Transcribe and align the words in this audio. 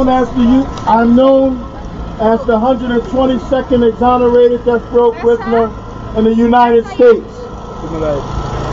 As 0.00 0.28
the 0.30 0.42
youth, 0.42 0.88
I'm 0.88 1.14
known 1.14 1.60
as 2.20 2.40
the 2.46 2.56
122nd 2.58 3.86
exonerated 3.86 4.64
death 4.64 4.82
row 4.92 5.12
prisoner 5.12 5.70
in 6.16 6.24
the 6.24 6.34
United 6.34 6.86
States 6.86 7.28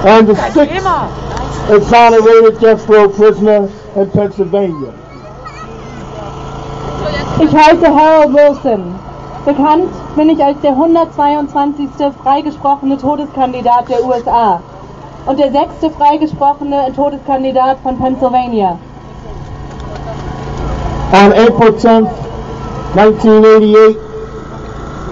and 0.06 0.26
the 0.26 0.36
sixth 0.52 1.70
exonerated 1.70 2.60
death 2.62 2.88
row 2.88 3.10
prisoner 3.10 3.70
in 3.98 4.10
Pennsylvania. 4.12 4.94
Ich 7.42 7.54
heiße 7.54 7.94
Harold 7.94 8.34
Wilson. 8.34 8.96
Bekannt 9.46 9.92
bin 10.16 10.30
ich 10.30 10.44
als 10.44 10.60
der 10.62 10.72
122. 10.72 11.90
freigesprochene 12.24 12.98
Todeskandidat 12.98 13.90
der 13.90 14.04
USA 14.06 14.62
und 15.26 15.38
der 15.38 15.52
sechste 15.52 15.90
freigesprochene 15.90 16.94
Todeskandidat 16.96 17.80
von 17.84 17.98
Pennsylvania. 17.98 18.80
On 21.14 21.32
April 21.32 21.72
10th, 21.72 22.12
1988, 22.94 23.96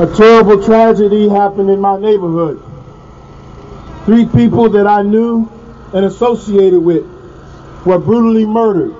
a 0.02 0.13
terrible 0.13 0.62
tragedy 0.62 1.30
happened 1.30 1.70
in 1.70 1.80
my 1.80 1.98
neighborhood. 1.98 2.62
Three 4.03 4.26
people 4.26 4.67
that 4.72 4.88
I 4.88 5.03
knew 5.03 5.50
and 5.94 6.03
associated 6.03 6.81
with 6.81 7.05
were 7.86 7.98
brutally 7.98 8.45
murdered. 8.45 8.94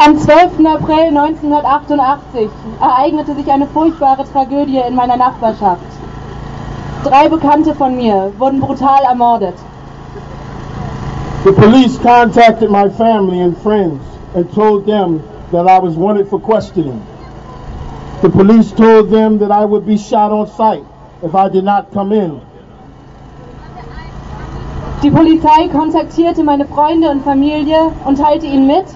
Am 0.00 0.18
12. 0.18 0.58
April 0.60 1.12
1988 1.12 2.50
ereignete 2.80 3.34
sich 3.34 3.52
eine 3.52 3.66
furchtbare 3.66 4.24
Tragödie 4.24 4.78
in 4.88 4.94
meiner 4.94 5.18
Nachbarschaft. 5.18 5.84
Drei 7.04 7.28
Bekannte 7.28 7.74
von 7.74 7.94
mir 7.94 8.32
wurden 8.38 8.60
brutal 8.60 9.04
ermordet. 9.04 9.54
The 11.44 11.52
police 11.52 11.98
contacted 11.98 12.70
my 12.70 12.88
family 12.88 13.42
and 13.42 13.54
friends 13.58 14.13
and 14.34 14.52
told 14.52 14.86
them 14.86 15.22
that 15.52 15.66
I 15.66 15.78
was 15.78 15.96
wanted 15.96 16.28
for 16.28 16.40
questioning. 16.40 17.04
The 18.22 18.30
police 18.30 18.72
told 18.72 19.10
them 19.10 19.38
that 19.38 19.50
I 19.50 19.64
would 19.64 19.86
be 19.86 19.96
shot 19.96 20.32
on 20.32 20.46
sight 20.46 20.84
if 21.22 21.34
I 21.34 21.48
did 21.48 21.64
not 21.64 21.92
come 21.92 22.12
in. 22.12 22.40
Die 25.02 25.10
Polizei 25.10 25.68
kontaktierte 25.68 26.42
meine 26.42 26.64
Freunde 26.64 27.10
und 27.10 27.22
Familie 27.22 27.92
und 28.06 28.16
teilte 28.18 28.46
ihnen 28.46 28.66
mit, 28.66 28.86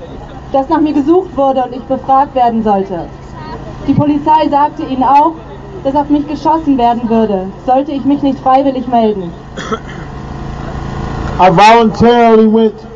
dass 0.52 0.68
nach 0.70 0.80
mir 0.80 0.94
gesucht 0.94 1.36
wurde 1.36 1.62
und 1.62 1.74
ich 1.74 1.82
befragt 1.82 2.34
werden 2.34 2.62
sollte. 2.62 3.00
Die 3.86 3.92
Polizei 3.92 4.48
sagte 4.48 4.84
ihnen 4.84 5.02
auch, 5.02 5.32
dass 5.84 5.94
auf 5.94 6.08
mich 6.08 6.26
geschossen 6.26 6.78
werden 6.78 7.08
würde, 7.10 7.48
sollte 7.66 7.92
ich 7.92 8.04
mich 8.06 8.22
nicht 8.22 8.38
freiwillig 8.40 8.88
melden. 8.88 9.30
I 11.40 11.50
voluntarily 11.50 12.46
went 12.46 12.87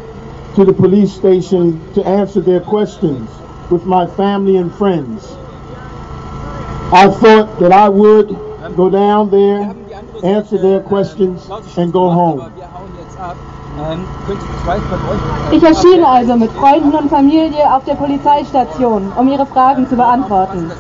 to 0.54 0.64
the 0.64 0.72
police 0.72 1.12
station 1.12 1.80
to 1.94 2.06
answer 2.06 2.40
their 2.40 2.60
questions 2.60 3.30
with 3.70 3.86
my 3.86 4.06
family 4.06 4.56
and 4.56 4.72
friends. 4.74 5.32
I 6.92 7.08
thought 7.08 7.58
that 7.58 7.72
I 7.72 7.88
would 7.88 8.28
go 8.76 8.90
down 8.90 9.30
there, 9.30 9.74
answer 10.22 10.58
their 10.58 10.80
questions, 10.80 11.48
and 11.78 11.92
go 11.92 12.10
home. 12.10 12.52
Ich 15.50 15.62
erschien 15.62 16.04
also 16.04 16.36
mit 16.36 16.52
Freunden 16.52 16.94
und 16.94 17.08
Familie 17.08 17.74
auf 17.74 17.84
der 17.84 17.94
Polizeistation, 17.94 19.10
um 19.16 19.28
ihre 19.28 19.46
Fragen 19.46 19.88
zu 19.88 19.96
beantworten. 19.96 20.70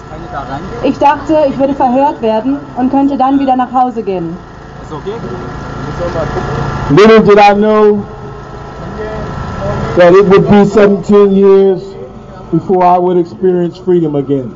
Ich 0.82 0.98
dachte, 0.98 1.44
ich 1.48 1.58
würde 1.58 1.74
verhört 1.74 2.20
werden 2.20 2.58
und 2.76 2.90
könnte 2.90 3.16
dann 3.16 3.40
wieder 3.40 3.56
nach 3.56 3.72
Hause 3.72 4.02
gehen. 4.02 4.36
Little 6.90 7.22
did 7.22 7.38
I 7.38 7.54
know 7.54 8.04
that 9.96 10.14
it 10.14 10.24
would 10.26 10.48
be 10.50 10.64
17 10.64 11.32
years 11.32 11.82
before 12.50 12.82
I 12.84 12.98
would 12.98 13.16
experience 13.16 13.76
freedom 13.78 14.16
again. 14.16 14.50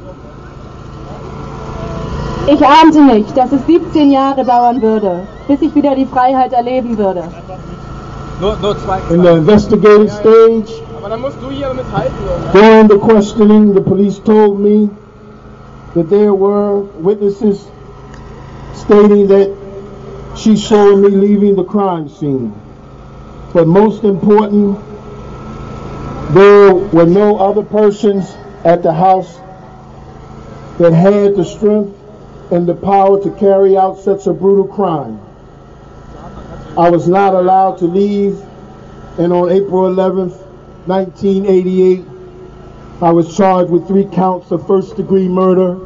Ich 2.49 2.65
ahnte 2.65 3.03
nicht, 3.03 3.37
dass 3.37 3.51
es 3.53 3.67
17 3.67 4.11
Jahre 4.13 4.45
dauern 4.45 4.81
würde, 4.81 5.27
bis 5.49 5.61
ich 5.63 5.75
wieder 5.75 5.95
die 5.97 6.07
Freiheit 6.07 6.53
erleben 6.53 6.97
würde. 6.97 7.25
Nur, 8.41 8.57
nur 8.63 8.77
zwei. 8.79 8.99
In 9.11 9.23
the 9.23 9.31
investigative 9.31 10.09
stage, 10.11 10.83
Aber 10.99 11.09
dann 11.09 11.21
musst 11.23 11.37
du 11.43 11.51
hier 11.51 11.73
mithalten. 11.75 12.13
during 12.53 12.89
the 12.89 12.99
questioning, 12.99 13.75
the 13.75 13.81
police 13.81 14.19
told 14.21 14.61
me 14.61 14.89
that 15.95 16.09
there 16.09 16.35
were 16.35 16.83
witnesses 17.03 17.67
stating 18.75 19.27
that 19.27 19.51
she 20.37 20.57
saw 20.57 20.95
me 20.95 21.09
leaving 21.09 21.57
the 21.57 21.65
crime 21.65 22.09
scene. 22.09 22.53
But 23.53 23.67
most 23.67 24.05
important, 24.05 24.79
there 26.31 26.75
were 26.75 27.07
no 27.07 27.39
other 27.39 27.63
persons 27.63 28.35
at 28.65 28.83
the 28.83 28.93
house 28.93 29.39
that 30.79 30.93
had 30.93 31.37
the 31.37 31.45
strength 31.45 31.97
and 32.51 32.69
the 32.69 32.75
power 32.75 33.23
to 33.23 33.31
carry 33.33 33.77
out 33.77 33.99
such 33.99 34.27
a 34.27 34.33
brutal 34.33 34.67
crime. 34.67 35.21
I 36.77 36.91
was 36.91 37.09
not 37.09 37.35
allowed 37.35 37.79
to 37.79 37.87
leave, 37.87 38.41
and 39.19 39.33
on 39.33 39.51
April 39.51 39.91
11th, 39.95 40.37
1988, 40.87 42.05
I 43.01 43.11
was 43.11 43.37
charged 43.37 43.71
with 43.71 43.87
three 43.87 44.05
counts 44.05 44.51
of 44.51 44.67
first 44.67 44.97
degree 44.97 45.29
murder 45.29 45.79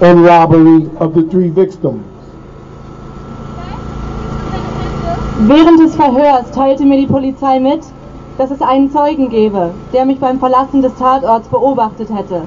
and 0.00 0.24
robbery 0.24 0.88
of 0.98 1.14
the 1.14 1.28
three 1.30 1.48
victims. 1.48 2.04
Während 5.46 5.78
des 5.78 5.94
Verhörs 5.96 6.50
teilte 6.52 6.84
mir 6.84 6.96
die 6.96 7.06
Polizei 7.06 7.58
mit, 7.58 7.84
dass 8.38 8.50
es 8.50 8.60
einen 8.60 8.90
Zeugen 8.90 9.28
gäbe, 9.28 9.70
der 9.92 10.04
mich 10.04 10.18
beim 10.18 10.38
Verlassen 10.38 10.82
des 10.82 10.94
Tatorts 10.96 11.48
beobachtet 11.48 12.08
hätte. 12.12 12.42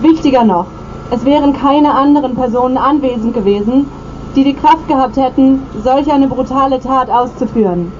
Wichtiger 0.00 0.44
noch, 0.44 0.66
es 1.10 1.24
wären 1.24 1.52
keine 1.52 1.94
anderen 1.94 2.34
Personen 2.34 2.76
anwesend 2.76 3.34
gewesen, 3.34 3.90
die 4.36 4.44
die 4.44 4.54
Kraft 4.54 4.88
gehabt 4.88 5.16
hätten, 5.16 5.62
solch 5.82 6.10
eine 6.10 6.26
brutale 6.26 6.80
Tat 6.80 7.10
auszuführen. 7.10 7.92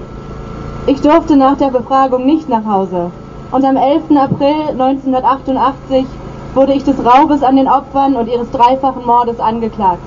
Ich 0.86 1.00
durfte 1.00 1.36
nach 1.36 1.56
der 1.56 1.69
Befragung 1.69 2.26
nicht 2.26 2.48
nach 2.48 2.64
Hause 2.64 3.10
und 3.53 3.64
am 3.64 3.76
11. 3.76 4.16
April 4.16 4.70
1988 4.72 6.06
wurde 6.54 6.72
ich 6.72 6.84
des 6.84 6.97
Raubes 7.04 7.42
an 7.42 7.56
den 7.56 7.69
Opfern 7.69 8.16
und 8.16 8.28
ihres 8.28 8.50
dreifachen 8.50 9.06
Mordes 9.06 9.38
angeklagt. 9.41 10.03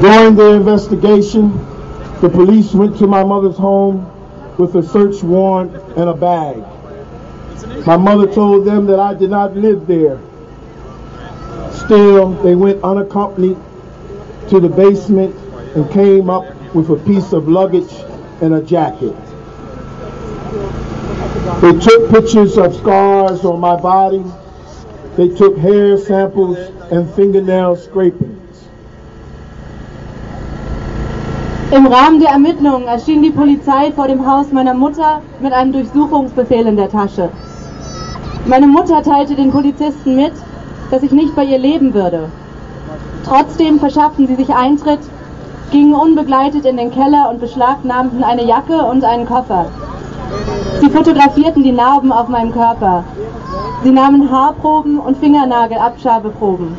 During 0.00 0.36
the 0.36 0.56
investigation, 0.56 1.52
the 2.20 2.28
police 2.28 2.74
went 2.74 2.98
to 2.98 3.06
my 3.06 3.24
mother's 3.24 3.58
home 3.58 4.06
with 4.58 4.74
a 4.76 4.82
search 4.82 5.22
warrant 5.22 5.74
and 5.96 6.08
a 6.08 6.14
bag. 6.14 6.62
My 7.86 7.96
mother 7.96 8.32
told 8.32 8.66
them 8.66 8.86
that 8.86 8.98
I 8.98 9.14
did 9.14 9.30
not 9.30 9.56
live 9.56 9.86
there. 9.86 10.20
Still, 11.72 12.30
they 12.42 12.54
went 12.54 12.82
unaccompanied 12.82 13.58
to 14.48 14.60
the 14.60 14.68
basement 14.68 15.34
and 15.76 15.90
came 15.90 16.30
up 16.30 16.44
with 16.74 16.90
a 16.90 16.96
piece 16.96 17.32
of 17.32 17.48
luggage 17.48 17.92
and 18.40 18.54
a 18.54 18.62
jacket. 18.62 19.14
They 21.60 21.78
took 21.78 22.10
pictures 22.10 22.58
of 22.58 22.74
scars 22.76 23.44
on 23.44 23.60
my 23.60 23.80
body. 23.80 24.24
They 25.16 25.28
took 25.28 25.56
hair 25.56 25.96
samples 25.96 26.58
and 26.90 27.08
fingernail 27.14 27.76
scrapings. 27.76 28.35
Im 31.72 31.86
Rahmen 31.88 32.20
der 32.20 32.30
Ermittlungen 32.30 32.86
erschien 32.86 33.22
die 33.22 33.30
Polizei 33.30 33.90
vor 33.90 34.06
dem 34.06 34.24
Haus 34.24 34.52
meiner 34.52 34.72
Mutter 34.72 35.20
mit 35.40 35.52
einem 35.52 35.72
Durchsuchungsbefehl 35.72 36.64
in 36.64 36.76
der 36.76 36.88
Tasche. 36.88 37.28
Meine 38.46 38.68
Mutter 38.68 39.02
teilte 39.02 39.34
den 39.34 39.50
Polizisten 39.50 40.14
mit, 40.14 40.32
dass 40.92 41.02
ich 41.02 41.10
nicht 41.10 41.34
bei 41.34 41.42
ihr 41.42 41.58
leben 41.58 41.92
würde. 41.92 42.28
Trotzdem 43.24 43.80
verschafften 43.80 44.28
sie 44.28 44.36
sich 44.36 44.54
Eintritt, 44.54 45.00
gingen 45.72 45.94
unbegleitet 45.94 46.64
in 46.64 46.76
den 46.76 46.92
Keller 46.92 47.28
und 47.30 47.40
beschlagnahmten 47.40 48.22
eine 48.22 48.44
Jacke 48.44 48.76
und 48.84 49.02
einen 49.02 49.26
Koffer. 49.26 49.66
Sie 50.80 50.88
fotografierten 50.88 51.64
die 51.64 51.72
Narben 51.72 52.12
auf 52.12 52.28
meinem 52.28 52.52
Körper. 52.52 53.02
Sie 53.82 53.90
nahmen 53.90 54.30
Haarproben 54.30 55.00
und 55.00 55.18
Fingernagelabschabeproben. 55.18 56.76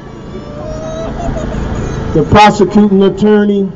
The 2.13 2.21
prosecuting 2.21 3.03
attorney 3.03 3.67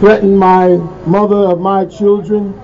threatened 0.00 0.38
my 0.38 0.78
mother 1.04 1.36
of 1.36 1.60
my 1.60 1.84
children 1.84 2.54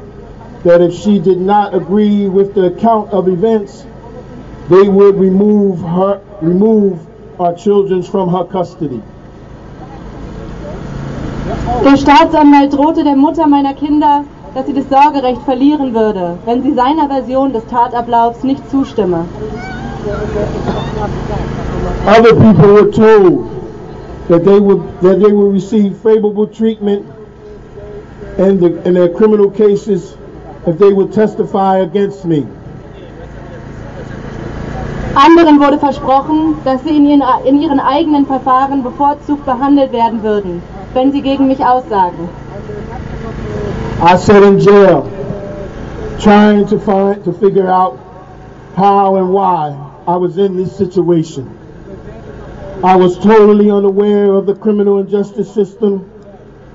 that 0.65 0.81
if 0.81 0.95
she 0.95 1.19
did 1.19 1.39
not 1.39 1.75
agree 1.75 2.29
with 2.29 2.55
the 2.55 2.65
account 2.65 3.11
of 3.13 3.29
events, 3.29 3.85
they 4.71 4.89
would 4.89 5.17
remove 5.17 5.81
her 5.81 6.21
remove 6.41 6.99
our 7.39 7.55
children 7.55 8.03
from 8.03 8.31
her 8.31 8.45
custody. 8.45 9.03
Der 11.85 11.97
Staatsanwalt 11.97 12.73
drohte 12.73 13.05
der 13.05 13.17
Mutter 13.17 13.47
meiner 13.47 13.75
Kinder, 13.75 14.25
dass 14.55 14.67
sie 14.67 14.73
das 14.73 14.89
Sorgerecht 14.89 15.43
verlieren 15.43 15.95
würde, 15.95 16.39
wenn 16.47 16.63
sie 16.63 16.73
seiner 16.73 17.07
Version 17.09 17.53
des 17.53 17.67
Tatablaufs 17.67 18.43
nicht 18.45 18.69
zustimme. 18.71 19.27
Other 22.07 22.35
people 22.35 22.73
were 22.73 22.91
told 22.91 23.47
that 24.29 24.45
they 24.45 24.59
would 24.59 24.81
that 25.03 25.21
they 25.21 25.33
would 25.33 25.53
receive 25.53 25.97
favorable 25.99 26.47
treatment 26.47 27.05
in 28.39 28.61
the 28.61 28.83
in 28.87 28.95
their 28.95 29.09
criminal 29.09 29.51
cases 29.51 30.17
if 30.67 30.79
they 30.79 30.93
would 30.93 31.13
testify 31.13 31.79
against 31.79 32.25
me. 32.25 32.47
Anderen 35.15 35.59
wurde 35.61 35.79
versprochen, 35.79 36.57
dass 36.65 36.83
sie 36.85 36.95
in 36.95 37.07
ihren, 37.07 37.23
in 37.47 37.63
ihren 37.63 37.81
eigenen 37.81 38.27
Verfahren 38.27 38.83
bevorzugt 38.83 39.47
behandelt 39.47 39.93
werden 39.93 40.23
würden, 40.23 40.63
wenn 40.93 41.11
sie 41.11 41.23
gegen 41.23 41.47
mich 41.47 41.65
aussagen. 41.65 42.29
I 43.99 44.17
sat 44.17 44.43
in 44.43 44.59
jail 44.59 45.05
trying 46.19 46.67
to 46.67 46.79
find 46.79 47.25
to 47.25 47.33
figure 47.33 47.67
out 47.67 47.99
how 48.77 49.17
and 49.17 49.33
why 49.33 49.75
I 50.07 50.17
was 50.17 50.37
in 50.37 50.57
this 50.57 50.77
situation. 50.77 51.49
I 52.85 52.95
was 52.97 53.19
totally 53.19 53.71
unaware 53.71 54.35
of 54.35 54.45
the 54.45 54.55
criminal 54.55 54.99
and 54.99 55.09
justice 55.09 55.51
system, 55.51 56.05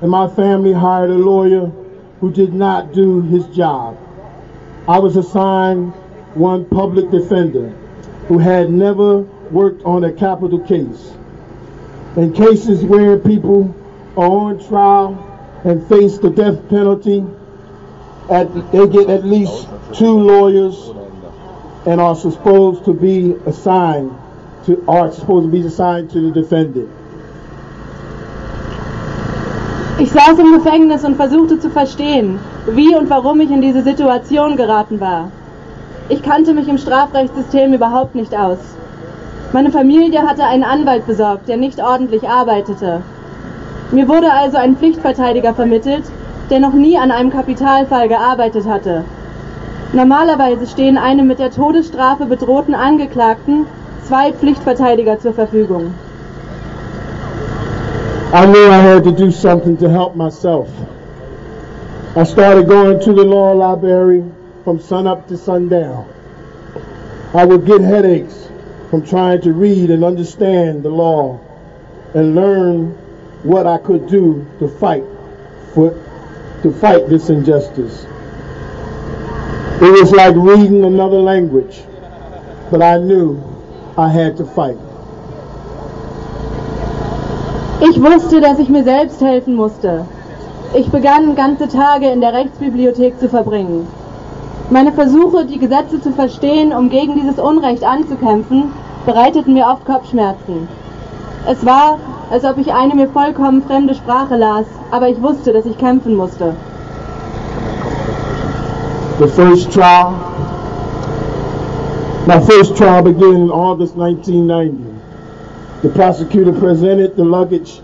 and 0.01 0.09
my 0.09 0.27
family 0.27 0.73
hired 0.73 1.09
a 1.09 1.15
lawyer 1.15 1.71
who 2.19 2.31
did 2.31 2.53
not 2.53 2.93
do 2.93 3.21
his 3.21 3.45
job. 3.47 3.97
I 4.87 4.99
was 4.99 5.15
assigned 5.15 5.93
one 6.33 6.65
public 6.65 7.11
defender 7.11 7.69
who 8.27 8.37
had 8.37 8.71
never 8.71 9.21
worked 9.51 9.83
on 9.83 10.03
a 10.03 10.11
capital 10.11 10.59
case. 10.59 11.13
In 12.15 12.33
cases 12.33 12.83
where 12.83 13.17
people 13.17 13.75
are 14.17 14.29
on 14.29 14.67
trial 14.67 15.27
and 15.63 15.85
face 15.87 16.17
the 16.17 16.29
death 16.29 16.67
penalty, 16.69 17.25
at, 18.29 18.53
they 18.71 18.87
get 18.87 19.09
at 19.09 19.23
least 19.23 19.67
two 19.93 20.19
lawyers 20.19 20.89
and 21.85 21.99
are 21.99 22.15
supposed 22.15 22.85
to 22.85 22.93
be 22.93 23.33
assigned 23.45 24.17
to 24.65 24.83
are 24.87 25.11
supposed 25.11 25.47
to 25.47 25.51
be 25.51 25.65
assigned 25.65 26.09
to 26.11 26.21
the 26.21 26.31
defendant. 26.31 26.89
Ich 30.01 30.11
saß 30.11 30.39
im 30.39 30.53
Gefängnis 30.53 31.05
und 31.05 31.15
versuchte 31.15 31.59
zu 31.59 31.69
verstehen, 31.69 32.39
wie 32.65 32.95
und 32.95 33.07
warum 33.11 33.39
ich 33.39 33.51
in 33.51 33.61
diese 33.61 33.83
Situation 33.83 34.57
geraten 34.57 34.99
war. 34.99 35.29
Ich 36.09 36.23
kannte 36.23 36.55
mich 36.55 36.67
im 36.67 36.79
Strafrechtssystem 36.79 37.71
überhaupt 37.71 38.15
nicht 38.15 38.35
aus. 38.35 38.57
Meine 39.53 39.69
Familie 39.69 40.23
hatte 40.23 40.43
einen 40.43 40.63
Anwalt 40.63 41.05
besorgt, 41.05 41.47
der 41.47 41.57
nicht 41.57 41.83
ordentlich 41.83 42.27
arbeitete. 42.27 43.03
Mir 43.91 44.07
wurde 44.07 44.33
also 44.33 44.57
ein 44.57 44.75
Pflichtverteidiger 44.75 45.53
vermittelt, 45.53 46.05
der 46.49 46.61
noch 46.61 46.73
nie 46.73 46.97
an 46.97 47.11
einem 47.11 47.29
Kapitalfall 47.29 48.07
gearbeitet 48.07 48.65
hatte. 48.67 49.03
Normalerweise 49.93 50.65
stehen 50.65 50.97
einem 50.97 51.27
mit 51.27 51.37
der 51.37 51.51
Todesstrafe 51.51 52.25
bedrohten 52.25 52.73
Angeklagten 52.73 53.67
zwei 54.07 54.33
Pflichtverteidiger 54.33 55.19
zur 55.19 55.33
Verfügung. 55.33 55.93
I 58.33 58.45
knew 58.45 58.65
I 58.65 58.77
had 58.77 59.03
to 59.03 59.11
do 59.11 59.29
something 59.29 59.75
to 59.77 59.89
help 59.89 60.15
myself. 60.15 60.69
I 62.15 62.23
started 62.23 62.65
going 62.65 63.01
to 63.01 63.11
the 63.11 63.25
law 63.25 63.51
library 63.51 64.23
from 64.63 64.79
sunup 64.79 65.27
to 65.27 65.37
sundown. 65.37 66.07
I 67.33 67.43
would 67.43 67.65
get 67.65 67.81
headaches 67.81 68.47
from 68.89 69.05
trying 69.05 69.41
to 69.41 69.51
read 69.51 69.89
and 69.89 70.05
understand 70.05 70.81
the 70.81 70.89
law 70.89 71.41
and 72.13 72.33
learn 72.33 72.91
what 73.43 73.67
I 73.67 73.77
could 73.79 74.07
do 74.07 74.47
to 74.59 74.67
fight 74.79 75.03
for 75.73 75.91
to 76.63 76.71
fight 76.71 77.09
this 77.09 77.29
injustice. 77.29 78.05
It 79.81 79.91
was 79.91 80.13
like 80.13 80.35
reading 80.37 80.85
another 80.85 81.19
language, 81.19 81.81
but 82.71 82.81
I 82.81 82.97
knew 82.97 83.43
I 83.97 84.07
had 84.07 84.37
to 84.37 84.45
fight. 84.45 84.77
Ich 87.89 87.99
wusste, 87.99 88.41
dass 88.41 88.59
ich 88.59 88.69
mir 88.69 88.83
selbst 88.83 89.21
helfen 89.21 89.55
musste. 89.55 90.05
Ich 90.75 90.91
begann 90.91 91.35
ganze 91.35 91.67
Tage 91.67 92.09
in 92.09 92.21
der 92.21 92.31
Rechtsbibliothek 92.31 93.19
zu 93.19 93.27
verbringen. 93.27 93.87
Meine 94.69 94.91
Versuche, 94.91 95.45
die 95.45 95.57
Gesetze 95.57 95.99
zu 95.99 96.11
verstehen, 96.11 96.73
um 96.73 96.91
gegen 96.91 97.15
dieses 97.15 97.39
Unrecht 97.39 97.83
anzukämpfen, 97.83 98.71
bereiteten 99.07 99.55
mir 99.55 99.65
oft 99.65 99.83
Kopfschmerzen. 99.85 100.67
Es 101.47 101.65
war, 101.65 101.97
als 102.29 102.45
ob 102.45 102.59
ich 102.59 102.71
eine 102.71 102.93
mir 102.93 103.09
vollkommen 103.09 103.63
fremde 103.63 103.95
Sprache 103.95 104.35
las, 104.35 104.65
aber 104.91 105.09
ich 105.09 105.19
wusste, 105.19 105.51
dass 105.51 105.65
ich 105.65 105.77
kämpfen 105.79 106.15
musste. 106.15 106.53
The 109.19 109.27
first 109.27 109.73
trial, 109.73 110.13
my 112.27 112.39
first 112.41 112.77
trial 112.77 113.01
began 113.01 113.35
in 113.35 113.51
August 113.51 113.97
1990. 113.97 114.90
The 115.81 115.89
prosecutor 115.89 116.51
presented 116.53 117.15
the 117.15 117.23
luggage 117.25 117.81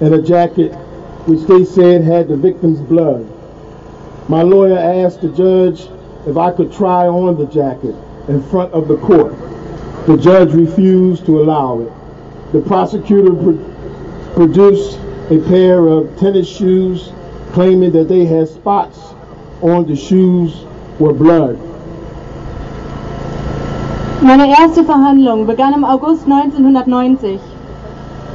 and 0.00 0.14
a 0.14 0.22
jacket 0.22 0.72
which 1.26 1.40
they 1.48 1.64
said 1.64 2.02
had 2.02 2.28
the 2.28 2.36
victim's 2.36 2.78
blood. 2.78 3.26
My 4.28 4.42
lawyer 4.42 4.78
asked 4.78 5.22
the 5.22 5.28
judge 5.30 5.88
if 6.26 6.36
I 6.36 6.52
could 6.52 6.72
try 6.72 7.06
on 7.08 7.36
the 7.36 7.46
jacket 7.46 7.96
in 8.28 8.42
front 8.44 8.72
of 8.72 8.86
the 8.86 8.96
court. 8.98 9.34
The 10.06 10.16
judge 10.16 10.52
refused 10.52 11.26
to 11.26 11.40
allow 11.40 11.80
it. 11.80 11.92
The 12.52 12.60
prosecutor 12.60 13.34
pro- 13.34 14.34
produced 14.34 14.98
a 15.30 15.40
pair 15.48 15.88
of 15.88 16.16
tennis 16.18 16.48
shoes, 16.48 17.10
claiming 17.52 17.90
that 17.92 18.08
they 18.08 18.24
had 18.24 18.48
spots 18.48 18.98
on 19.62 19.84
the 19.86 19.96
shoes 19.96 20.64
were 21.00 21.12
blood. 21.12 21.58
Meine 24.22 24.48
erste 24.48 24.82
Verhandlung 24.82 25.46
begann 25.46 25.74
im 25.74 25.84
August 25.84 26.24
1990. 26.24 27.38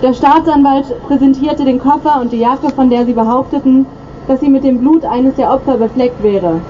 Der 0.04 0.14
Staatsanwalt 0.14 0.86
präsentierte 1.08 1.66
den 1.66 1.80
Koffer 1.80 2.22
und 2.22 2.32
die 2.32 2.38
Jacke, 2.38 2.70
von 2.70 2.92
der 2.92 3.04
sie 3.06 3.14
behaupteten, 3.14 3.88
dass 4.28 4.40
sie 4.42 4.50
mit 4.50 4.64
dem 4.64 4.78
Blut 4.78 5.04
eines 5.04 5.36
der 5.36 5.52
Opfer 5.52 5.78
befleckt 5.78 6.22
wäre. 6.22 6.62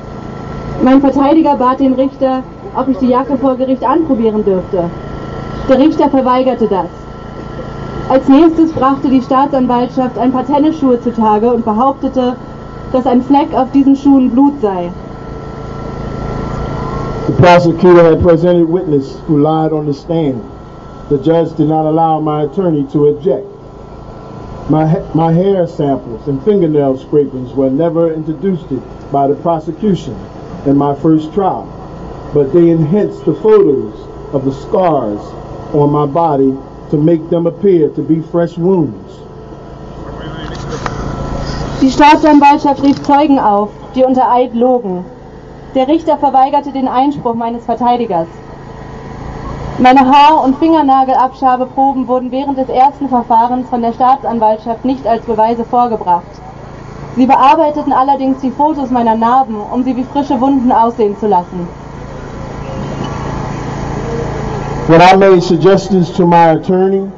Mein 0.81 1.01
Verteidiger 1.01 1.57
bat 1.57 1.81
den 1.81 1.93
Richter, 1.93 2.41
ob 2.73 2.87
ich 2.87 2.97
die 2.99 3.09
Jacke 3.09 3.37
vor 3.37 3.55
Gericht 3.55 3.83
anprobieren 3.83 4.45
dürfte. 4.45 4.85
Der 5.67 5.77
Richter 5.77 6.09
verweigerte 6.09 6.67
das. 6.67 6.87
Als 8.07 8.29
nächstes 8.29 8.71
brachte 8.71 9.09
die 9.09 9.21
Staatsanwaltschaft 9.21 10.17
ein 10.17 10.31
paar 10.31 10.47
Tennisschuhe 10.47 11.01
zutage 11.01 11.51
und 11.51 11.65
behauptete, 11.65 12.37
dass 12.93 13.05
ein 13.05 13.21
Fleck 13.21 13.53
auf 13.53 13.71
diesen 13.71 13.97
Schuhen 13.97 14.31
Blut 14.31 14.61
sei. 14.61 14.89
The 17.41 17.47
prosecutor 17.47 18.03
had 18.03 18.21
presented 18.21 18.69
witness 18.69 19.17
who 19.21 19.41
lied 19.41 19.73
on 19.73 19.87
the 19.87 19.95
stand. 19.95 20.43
The 21.09 21.17
judge 21.17 21.57
did 21.57 21.69
not 21.69 21.87
allow 21.87 22.19
my 22.19 22.43
attorney 22.43 22.87
to 22.91 23.07
object. 23.07 23.47
My, 24.69 24.85
ha- 24.85 25.11
my 25.15 25.33
hair 25.33 25.65
samples 25.65 26.27
and 26.27 26.39
fingernail 26.43 26.99
scrapings 26.99 27.51
were 27.53 27.71
never 27.71 28.13
introduced 28.13 28.67
by 29.11 29.25
the 29.25 29.33
prosecution 29.33 30.15
in 30.67 30.77
my 30.77 30.93
first 30.93 31.33
trial, 31.33 31.65
but 32.31 32.53
they 32.53 32.69
enhanced 32.69 33.25
the 33.25 33.33
photos 33.33 33.95
of 34.35 34.45
the 34.45 34.53
scars 34.53 35.19
on 35.73 35.89
my 35.89 36.05
body 36.05 36.55
to 36.91 36.97
make 36.97 37.27
them 37.31 37.47
appear 37.47 37.89
to 37.89 38.03
be 38.03 38.21
fresh 38.21 38.55
wounds. 38.55 39.17
Die 41.81 41.89
Staatsanwaltschaft 41.89 42.83
rief 42.83 43.01
Zeugen 43.01 43.39
auf, 43.39 43.71
die 43.95 44.03
unter 44.03 44.29
Eid 44.29 44.53
logen. 44.53 45.03
Der 45.73 45.87
Richter 45.87 46.17
verweigerte 46.17 46.71
den 46.71 46.89
Einspruch 46.89 47.33
meines 47.33 47.63
Verteidigers. 47.63 48.27
Meine 49.77 50.01
Haar- 50.01 50.43
und 50.43 50.57
Fingernagelabschabeproben 50.57 52.09
wurden 52.09 52.29
während 52.29 52.57
des 52.57 52.67
ersten 52.67 53.07
Verfahrens 53.07 53.69
von 53.69 53.81
der 53.81 53.93
Staatsanwaltschaft 53.93 54.83
nicht 54.83 55.07
als 55.07 55.23
Beweise 55.23 55.63
vorgebracht. 55.63 56.25
Sie 57.15 57.25
bearbeiteten 57.25 57.93
allerdings 57.93 58.41
die 58.41 58.51
Fotos 58.51 58.89
meiner 58.89 59.15
Narben, 59.15 59.55
um 59.71 59.83
sie 59.83 59.95
wie 59.95 60.03
frische 60.03 60.39
Wunden 60.41 60.73
aussehen 60.73 61.17
zu 61.17 61.27
lassen. 61.27 61.67
When 64.87 65.01
I 65.01 65.15
made 65.15 65.41
suggestions 65.41 66.11
to 66.13 66.25
my 66.25 66.51
attorney, 66.51 67.09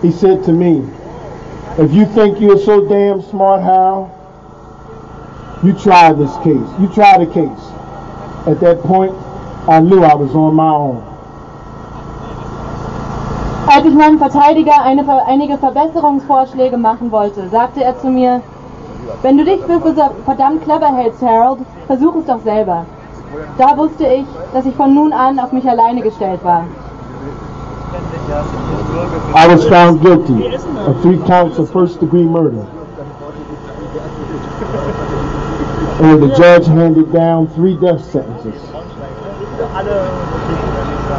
he 0.00 0.10
said 0.10 0.42
to 0.44 0.52
me, 0.52 0.82
If 1.76 1.92
you 1.92 2.06
think 2.06 2.40
you're 2.40 2.58
so 2.58 2.80
damn 2.80 3.20
smart, 3.20 3.62
Hal, 3.62 4.08
you 5.64 5.72
try 5.72 6.12
this 6.12 6.34
case. 6.44 6.68
You 6.78 6.88
try 6.92 7.16
the 7.18 7.26
case. 7.26 7.64
At 8.46 8.60
that 8.60 8.80
point, 8.82 9.14
I 9.66 9.80
knew 9.80 10.02
I 10.02 10.14
was 10.14 10.34
on 10.34 10.54
my 10.54 10.68
own. 10.68 11.02
Als 13.66 13.86
ich 13.86 13.94
meinem 13.94 14.18
Verteidiger 14.18 14.82
eine, 14.82 15.04
einige 15.26 15.56
Verbesserungsvorschläge 15.56 16.76
machen 16.76 17.10
wollte, 17.10 17.48
sagte 17.48 17.82
er 17.82 17.98
zu 17.98 18.08
mir, 18.08 18.42
wenn 19.22 19.38
du 19.38 19.44
dich 19.44 19.60
für 19.62 19.80
verdammt 20.24 20.62
clever 20.64 20.94
hältst, 20.94 21.22
Harold, 21.22 21.60
versuch 21.86 22.14
es 22.16 22.26
doch 22.26 22.40
selber. 22.44 22.84
Da 23.56 23.76
wusste 23.76 24.06
ich, 24.06 24.26
dass 24.52 24.66
ich 24.66 24.74
von 24.74 24.94
nun 24.94 25.12
an 25.12 25.38
auf 25.38 25.52
mich 25.52 25.68
alleine 25.68 26.02
gestellt 26.02 26.44
war. 26.44 26.64
I 29.34 29.48
was 29.48 29.66
found 29.66 30.02
guilty 30.02 30.54
of 30.86 31.00
three 31.02 31.18
counts 31.26 31.58
of 31.58 31.70
first 31.70 32.00
degree 32.00 32.24
murder. 32.24 32.66
And 36.00 36.22
the 36.22 36.34
judge 36.34 36.66
handed 36.66 37.12
down 37.12 37.46
three 37.54 37.76
death 37.76 38.04
sentences. 38.10 38.60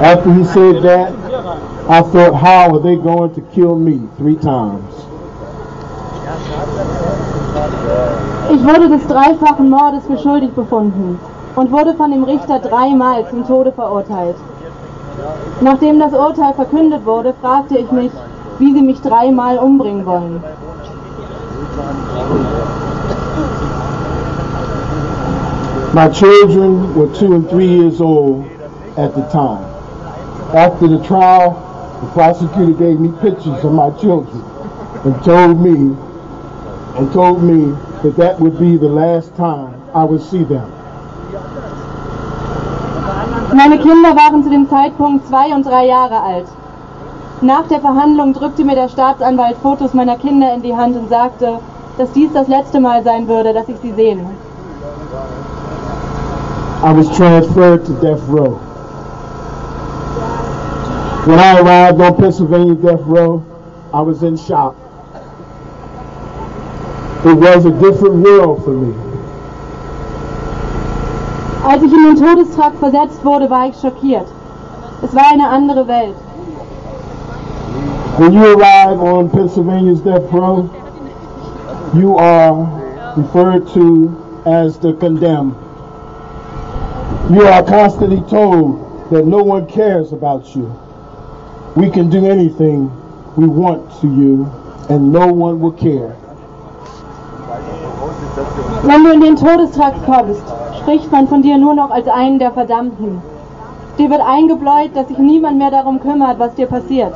After 0.02 0.34
he 0.34 0.44
said 0.44 0.84
that, 0.84 1.14
I 1.90 2.02
thought, 2.02 2.34
how 2.36 2.76
are 2.76 2.80
they 2.80 2.96
going 2.96 3.34
to 3.36 3.42
kill 3.54 3.78
me 3.78 4.02
three 4.18 4.36
times? 4.36 4.94
Ich 8.52 8.64
wurde 8.64 8.90
des 8.90 9.08
dreifachen 9.08 9.70
Mordes 9.70 10.06
für 10.06 10.18
schuldig 10.18 10.52
befunden 10.54 11.20
und 11.56 11.72
wurde 11.72 11.94
von 11.94 12.12
dem 12.12 12.24
Richter 12.24 12.60
dreimal 12.60 13.28
zum 13.30 13.48
Tode 13.48 13.72
verurteilt. 13.72 14.36
Nachdem 15.62 16.00
das 16.00 16.14
Urteil 16.14 16.54
verkündet 16.54 17.06
wurde, 17.06 17.34
fragte 17.42 17.78
ich 17.78 17.92
mich, 17.92 18.12
wie 18.60 18.74
sie 18.74 18.82
mich 18.82 19.02
dreimal 19.02 19.58
umbringen 19.58 20.06
wollen. 20.06 20.44
My 25.96 26.10
children 26.10 26.94
were 26.94 27.08
two 27.16 27.36
and 27.36 27.50
three 27.50 27.70
years 27.70 28.02
old 28.02 28.46
at 28.98 29.16
the 29.16 29.22
time. 29.32 29.64
After 30.54 30.90
the 30.90 31.02
trial, 31.08 31.52
the 32.02 32.08
prosecutor 32.08 32.74
gave 32.74 33.00
me 33.00 33.14
pictures 33.22 33.64
of 33.64 33.72
my 33.72 33.92
children 33.92 34.44
and 35.06 35.16
told 35.24 35.62
me 35.62 35.96
and 36.98 37.14
told 37.14 37.42
me 37.42 37.72
that 38.04 38.18
that 38.18 38.42
would 38.42 38.60
be 38.60 38.76
the 38.76 38.90
last 38.90 39.34
time 39.38 39.72
I 39.94 40.04
would 40.04 40.22
see 40.22 40.44
them. 40.44 40.70
Meine 43.54 43.78
Kinder 43.78 44.14
waren 44.18 44.44
zu 44.44 44.50
dem 44.50 44.68
Zeitpunkt 44.70 45.26
zwei 45.30 45.56
und 45.56 45.66
drei 45.66 45.86
Jahre 45.86 46.20
alt. 46.20 46.48
Nach 47.40 47.68
der 47.70 47.80
Verhandlung 47.80 48.34
drückte 48.34 48.66
mir 48.66 48.76
der 48.76 48.90
Staatsanwalt 48.90 49.56
Fotos 49.64 49.94
meiner 49.94 50.18
Kinder 50.18 50.54
in 50.54 50.62
die 50.62 50.76
Hand 50.76 50.98
und 50.98 51.08
sagte, 51.08 51.60
dass 51.98 52.12
dies 52.12 52.34
das 52.34 52.50
letzte 52.50 52.82
Mal 52.82 53.02
sein 53.02 53.30
würde, 53.30 53.54
dass 53.54 53.70
ich 53.70 53.78
sie 53.82 53.94
sehen. 53.94 54.28
I 56.86 56.92
was 56.92 57.08
transferred 57.18 57.84
to 57.88 57.94
death 58.00 58.22
row. 58.28 58.58
When 61.26 61.40
I 61.40 61.60
arrived 61.60 62.00
on 62.00 62.16
Pennsylvania 62.16 62.76
death 62.76 63.02
row, 63.06 63.44
I 63.92 64.02
was 64.02 64.22
in 64.22 64.38
shock. 64.38 64.76
It 67.26 67.34
was 67.34 67.66
a 67.66 67.72
different 67.72 68.18
world 68.18 68.64
for 68.64 68.76
me. 68.78 68.94
Als 71.64 71.82
ich 71.82 71.92
in 71.92 72.04
den 72.04 72.18
Todestrakt 72.18 72.78
versetzt 72.78 73.26
wurde, 73.26 73.50
war 73.50 73.68
ich 73.68 73.76
schockiert. 73.78 74.28
Es 75.02 75.16
war 75.16 75.26
eine 75.34 75.50
andere 75.50 75.88
Welt. 75.88 76.16
When 78.20 78.32
you 78.32 78.44
arrive 78.44 79.02
on 79.02 79.32
Pennsylvania's 79.32 80.02
death 80.02 80.32
row, 80.32 80.70
you 81.96 82.16
are 82.16 83.16
referred 83.18 83.68
to 83.74 84.16
as 84.46 84.78
the 84.78 84.94
condemned. 84.94 85.65
You 87.28 87.42
are 87.48 87.64
constantly 87.64 88.22
told 88.30 89.10
that 89.10 89.26
no 89.26 89.42
one 89.42 89.66
cares 89.66 90.14
about 90.14 90.56
you. 90.56 90.72
We 91.76 91.90
can 91.90 92.08
do 92.08 92.28
anything 92.28 92.92
we 93.36 93.48
want 93.48 93.82
to 94.02 94.08
you, 94.08 94.46
and 94.90 95.12
no 95.12 95.26
one 95.34 95.60
will 95.60 95.72
care. 95.72 96.16
Wenn 98.84 99.04
du 99.04 99.12
in 99.12 99.22
den 99.22 99.36
Todestrakt 99.36 100.06
kommst, 100.06 100.44
spricht 100.80 101.12
man 101.12 101.28
von 101.28 101.42
dir 101.42 101.58
nur 101.58 101.74
noch 101.74 101.90
als 101.90 102.08
einen 102.08 102.38
der 102.38 102.52
Verdammten. 102.52 103.20
Dir 103.98 104.12
wird 104.12 104.22
eingebläut, 104.22 104.92
dass 104.94 105.08
sich 105.08 105.18
niemand 105.18 105.58
mehr 105.58 105.72
darum 105.72 106.00
kümmert, 106.00 106.38
was 106.38 106.54
dir 106.54 106.68
passiert. 106.68 107.16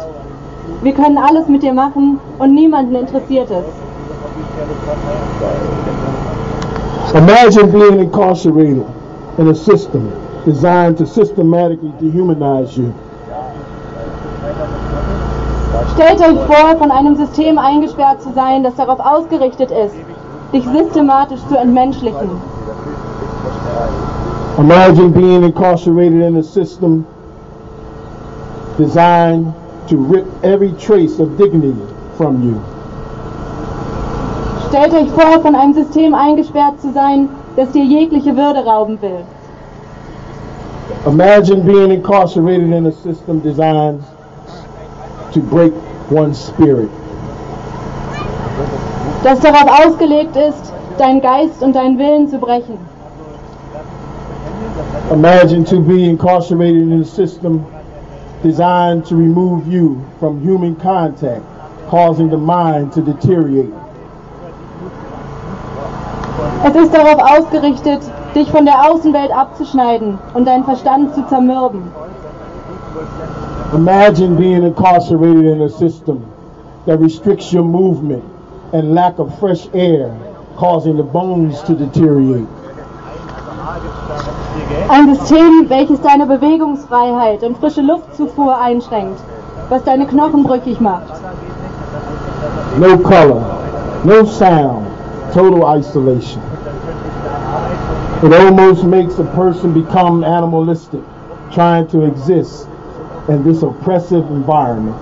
Wir 0.81 0.93
können 0.93 1.19
alles 1.19 1.47
mit 1.47 1.61
dir 1.61 1.73
machen 1.73 2.19
und 2.39 2.55
niemanden 2.55 2.95
interessiert 2.95 3.51
es. 3.51 3.65
Imagine 7.13 7.67
being 7.67 7.99
incarcerated 7.99 8.98
in 9.39 9.47
a 9.47 9.55
system 9.55 10.11
designed 10.43 10.97
to 10.97 11.05
systematically 11.05 11.91
dehumanize 12.01 12.75
you. 12.77 12.93
Stellt 15.93 16.21
euch 16.21 16.39
vor, 16.45 16.77
von 16.77 16.91
einem 16.91 17.15
System 17.15 17.57
eingesperrt 17.57 18.21
zu 18.21 18.33
sein, 18.33 18.63
das 18.63 18.75
darauf 18.75 18.99
ausgerichtet 18.99 19.71
ist, 19.71 19.95
dich 20.53 20.65
systematisch 20.65 21.39
zu 21.47 21.57
entmenschlichen. 21.57 22.29
Imagine 24.57 25.09
being 25.09 25.43
incarcerated 25.43 26.21
in 26.21 26.35
a 26.35 26.43
system 26.43 27.05
designed 28.77 29.53
to 29.87 29.95
rip 29.95 30.25
every 30.43 30.73
trace 30.73 31.17
of 31.19 31.37
dignity 31.37 31.81
from 32.17 32.43
you. 32.43 32.59
Stellt 34.67 34.93
euch 34.93 35.09
vor, 35.11 35.39
von 35.41 35.55
einem 35.55 35.73
System 35.73 36.13
eingesperrt 36.13 36.81
zu 36.81 36.91
sein, 36.91 37.29
das 37.55 37.71
dir 37.71 37.83
jegliche 37.83 38.35
Würde 38.35 38.65
rauben 38.65 39.01
will. 39.01 39.23
Imagine 41.05 41.63
being 41.63 41.91
incarcerated 41.91 42.71
in 42.71 42.85
a 42.85 42.91
system 42.91 43.39
designed 43.41 44.03
to 45.31 45.39
break 45.39 45.73
one's 46.09 46.37
spirit. 46.47 46.89
Das 49.23 49.39
darauf 49.39 49.85
ausgelegt 49.85 50.35
ist, 50.35 50.73
deinen 50.97 51.21
Geist 51.21 51.61
und 51.61 51.75
deinen 51.75 51.97
Willen 51.97 52.27
zu 52.27 52.37
brechen. 52.37 52.77
Imagine 55.11 55.63
to 55.63 55.79
be 55.79 56.05
incarcerated 56.05 56.81
in 56.81 57.01
a 57.01 57.05
system 57.05 57.65
designed 58.43 59.05
to 59.05 59.15
remove 59.15 59.67
you 59.67 60.01
from 60.19 60.41
human 60.41 60.75
contact, 60.75 61.43
causing 61.87 62.29
the 62.29 62.37
mind 62.37 62.93
to 62.93 63.01
deteriorate. 63.01 63.78
Es 66.61 66.75
ist 66.75 66.93
darauf 66.93 67.39
ausgerichtet, 67.39 68.01
dich 68.35 68.51
von 68.51 68.65
der 68.65 68.91
Außenwelt 68.91 69.31
abzuschneiden 69.31 70.19
und 70.33 70.45
deinen 70.45 70.65
Verstand 70.65 71.15
zu 71.15 71.25
zermürben. 71.27 71.83
Imagine 73.73 74.35
being 74.35 74.63
incarcerated 74.63 75.45
in 75.45 75.61
a 75.61 75.69
system 75.69 76.25
that 76.85 76.99
restricts 76.99 77.53
your 77.53 77.63
movement 77.63 78.23
and 78.73 78.93
lack 78.93 79.19
of 79.19 79.37
fresh 79.39 79.69
air, 79.73 80.11
causing 80.57 80.97
the 80.97 81.03
bones 81.03 81.61
to 81.63 81.73
deteriorate. 81.73 82.47
Ein 84.89 85.15
System, 85.15 85.69
welches 85.69 86.01
deine 86.01 86.25
Bewegungsfreiheit 86.25 87.43
und 87.43 87.57
frische 87.57 87.81
Luftzufuhr 87.81 88.57
einschränkt, 88.59 89.19
was 89.69 89.83
deine 89.83 90.07
Knochen 90.07 90.43
brüchig 90.43 90.81
macht. 90.81 91.13
No 92.77 92.97
color, 92.97 93.41
no 94.03 94.25
sound, 94.25 94.87
total 95.33 95.79
isolation. 95.79 96.48
It 98.21 98.33
almost 98.33 98.83
makes 98.83 99.17
a 99.17 99.23
person 99.23 99.73
become 99.73 100.25
animalistic, 100.25 100.99
trying 101.53 101.87
to 101.87 102.03
exist 102.03 102.67
in 103.29 103.43
this 103.45 103.63
oppressive 103.63 104.29
environment. 104.29 104.97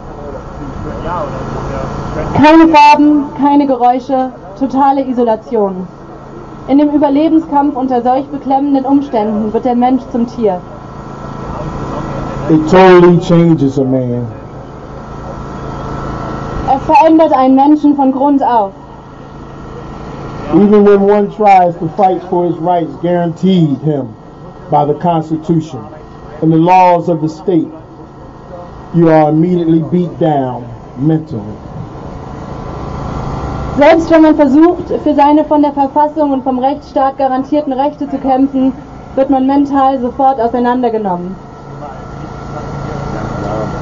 Keine 2.36 2.68
Farben, 2.68 3.34
keine 3.40 3.66
Geräusche, 3.66 4.32
totale 4.60 5.04
Isolation. 5.08 5.88
In 6.68 6.78
dem 6.78 6.90
Überlebenskampf 6.92 7.76
unter 7.76 8.04
solch 8.04 8.28
beklemmenden 8.28 8.86
Umständen 8.86 9.52
wird 9.52 9.66
der 9.66 9.76
Mensch 9.76 10.04
zum 10.12 10.28
Tier. 10.28 10.62
It 12.50 12.70
totally 12.70 13.18
changes 13.20 13.80
a 13.80 13.84
man. 13.84 14.28
Es 16.72 16.84
verändert 16.84 17.34
einen 17.34 17.56
Menschen 17.56 17.96
von 17.96 18.12
Grund 18.12 18.44
auf. 18.44 18.74
Even 20.56 20.86
when 20.86 21.02
one 21.02 21.36
tries 21.36 21.76
to 21.78 21.90
fight 21.90 22.22
for 22.30 22.46
his 22.46 22.56
rights 22.58 22.92
guaranteed 23.02 23.78
him 23.80 24.16
by 24.72 24.86
the 24.86 24.94
Constitution 24.94 25.84
and 26.42 26.52
the 26.52 26.58
laws 26.58 27.10
of 27.10 27.22
the 27.22 27.28
state, 27.28 27.68
you 28.96 29.10
are 29.10 29.30
immediately 29.30 29.82
beat 29.92 30.18
down 30.20 30.64
mentally. 30.98 31.58
Selbst 33.78 34.10
wenn 34.10 34.22
man 34.22 34.36
versucht, 34.36 34.88
für 35.04 35.14
seine 35.14 35.44
von 35.44 35.62
der 35.62 35.74
Verfassung 35.74 36.32
und 36.32 36.44
vom 36.44 36.60
Rechtsstaat 36.60 37.18
garantierten 37.18 37.74
Rechte 37.74 38.10
zu 38.10 38.18
kämpfen, 38.18 38.72
wird 39.16 39.30
man 39.30 39.46
mental 39.46 40.00
sofort 40.00 40.40
auseinandergenommen. 40.40 41.36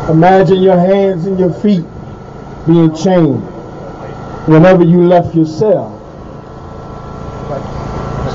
Imagine 0.10 0.62
your 0.62 0.78
hands 0.78 1.28
and 1.28 1.40
your 1.40 1.54
feet 1.54 1.86
being 2.66 2.92
chained 2.94 3.42
whenever 4.48 4.84
you 4.84 5.02
left 5.08 5.36
your 5.36 5.46
cell. 5.46 5.95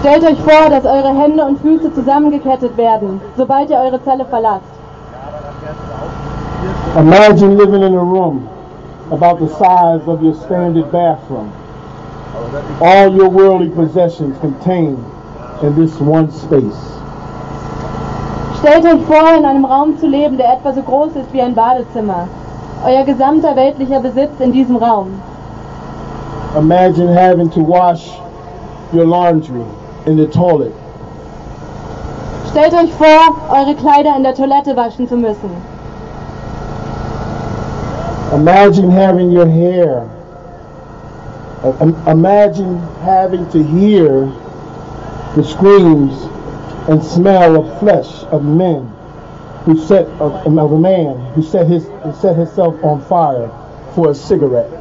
Stellt 0.00 0.24
euch 0.24 0.40
vor, 0.40 0.70
dass 0.70 0.84
eure 0.84 1.08
Hände 1.08 1.44
und 1.44 1.60
Füße 1.60 1.92
zusammengekettet 1.94 2.76
werden, 2.76 3.20
sobald 3.36 3.70
ihr 3.70 3.78
eure 3.78 4.02
Zelle 4.04 4.24
verlasst. 4.24 4.64
Imagine 6.96 7.56
living 7.56 7.82
in 7.82 7.94
a 7.94 8.02
room 8.02 8.48
about 9.10 9.38
the 9.38 9.48
size 9.48 10.06
of 10.06 10.22
your 10.22 10.34
standard 10.34 10.90
bathroom. 10.90 11.50
All 12.80 13.08
your 13.14 13.28
worldly 13.28 13.68
possessions 13.68 14.36
contained 14.40 14.98
in 15.62 15.74
this 15.76 16.00
one 16.00 16.30
space. 16.30 16.90
Stellt 18.60 18.84
euch 18.84 19.02
vor, 19.02 19.34
in 19.36 19.44
einem 19.44 19.64
Raum 19.64 19.98
zu 19.98 20.06
leben, 20.06 20.36
der 20.36 20.52
etwa 20.52 20.72
so 20.72 20.82
groß 20.82 21.16
ist 21.16 21.32
wie 21.32 21.42
ein 21.42 21.54
Badezimmer. 21.54 22.28
Euer 22.86 23.04
gesamter 23.04 23.54
weltlicher 23.56 24.00
Besitz 24.00 24.38
in 24.38 24.52
diesem 24.52 24.76
Raum. 24.76 25.08
Imagine 26.56 27.08
having 27.08 27.50
to 27.50 27.60
wash 27.60 28.18
your 28.92 29.06
laundry 29.06 29.64
in 30.06 30.16
the 30.16 30.26
toilet. 30.26 30.72
Stellt 32.50 32.74
euch 32.74 32.92
vor, 32.92 33.36
eure 33.48 33.74
Kleider 33.74 34.16
in 34.16 34.22
der 34.22 34.34
Toilette 34.34 34.76
waschen 34.76 35.08
zu 35.08 35.16
müssen. 35.16 35.50
Imagine 38.32 38.90
having 38.90 39.30
your 39.30 39.46
hair 39.46 40.08
Imagine 42.06 42.78
having 43.02 43.46
to 43.50 43.62
hear 43.62 44.24
the 45.36 45.44
screams 45.44 46.14
and 46.88 47.04
smell 47.04 47.60
of 47.60 47.78
flesh 47.80 48.24
of 48.32 48.42
men 48.42 48.86
who 49.64 49.78
set 49.86 50.06
of, 50.20 50.32
of 50.46 50.72
a 50.72 50.78
man 50.78 51.18
who 51.34 51.42
set 51.42 51.66
his 51.66 51.84
who 52.02 52.14
set 52.14 52.36
himself 52.36 52.82
on 52.82 53.02
fire 53.02 53.50
for 53.94 54.10
a 54.10 54.14
cigarette. 54.14 54.79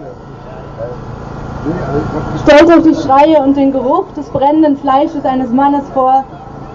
Stellt 2.46 2.70
euch 2.70 2.84
die 2.84 2.96
Schreie 2.96 3.42
und 3.44 3.58
den 3.58 3.72
Geruch 3.72 4.06
des 4.16 4.28
brennenden 4.30 4.78
Fleisches 4.78 5.25
eines 5.25 5.51
Mannes 5.51 5.84
vor, 5.94 6.24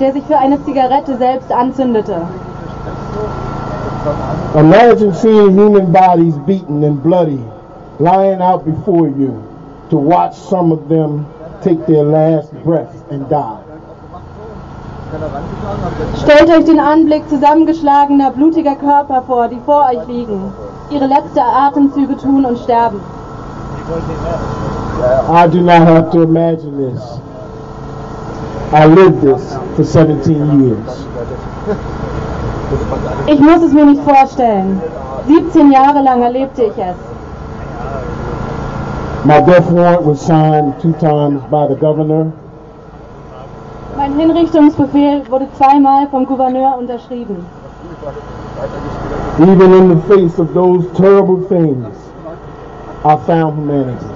der 0.00 0.12
sich 0.12 0.25
für 0.25 0.37
eine 0.37 0.62
Zigarette 0.64 1.17
selbst 1.17 1.50
anzündete. 1.50 2.17
Imagine 4.55 5.12
seeing 5.14 5.57
human 5.57 5.91
bodies 5.91 6.37
beaten 6.47 6.85
and 6.85 7.03
bloody, 7.03 7.41
lying 7.99 8.41
out 8.41 8.64
before 8.64 9.09
you, 9.09 9.33
to 9.88 9.97
watch 9.97 10.35
some 10.35 10.73
of 10.73 10.87
them 10.88 11.25
take 11.62 11.87
their 11.87 12.05
last 12.05 12.53
breath 12.64 13.11
and 13.11 13.29
die. 13.31 13.59
Stellt 16.23 16.50
euch 16.50 16.64
den 16.64 16.81
Anblick 16.81 17.29
zusammengeschlagener, 17.29 18.31
blutiger 18.33 18.75
Körper 18.75 19.23
vor, 19.23 19.49
die 19.49 19.61
vor 19.64 19.87
euch 19.91 20.07
liegen, 20.09 20.53
ihre 20.91 21.07
letzten 21.07 21.38
Atemzüge 21.38 22.17
tun 22.17 22.45
und 22.45 22.59
sterben. 22.59 23.00
I 23.87 25.47
do 25.53 25.61
not 25.61 25.87
have 25.87 26.11
to 26.12 26.23
imagine 26.23 26.79
this. 26.79 27.03
I 28.73 28.87
lived 28.87 29.21
this 29.21 29.55
for 29.76 29.85
17 29.85 30.64
years. 30.64 31.07
Ich 33.26 33.41
muss 33.41 33.62
es 33.62 33.73
mir 33.75 33.85
nicht 33.85 34.03
vorstellen. 34.03 34.81
17 35.26 35.71
Jahre 35.71 36.03
lang 36.03 36.23
erlebte 36.23 36.62
ich 36.62 36.79
es. 36.79 36.97
My 39.25 39.41
death 39.43 39.71
warrant 39.71 40.07
was 40.07 40.21
signed 40.21 40.81
two 40.81 40.93
times 40.95 41.43
by 41.50 41.67
the 41.69 41.75
governor. 41.75 42.33
Mein 43.99 44.19
Hinrichtungsbefehl 44.19 45.23
wurde 45.29 45.47
zweimal 45.59 46.09
vom 46.09 46.25
Gouverneur 46.25 46.79
unterschrieben. 46.79 47.45
Even 49.41 49.75
in 49.75 49.88
the 49.91 50.00
face 50.09 50.38
of 50.38 50.55
those 50.55 50.87
terrible 50.97 51.43
things, 51.49 52.03
I 53.06 53.16
found 53.16 53.58
humanity. 53.58 54.06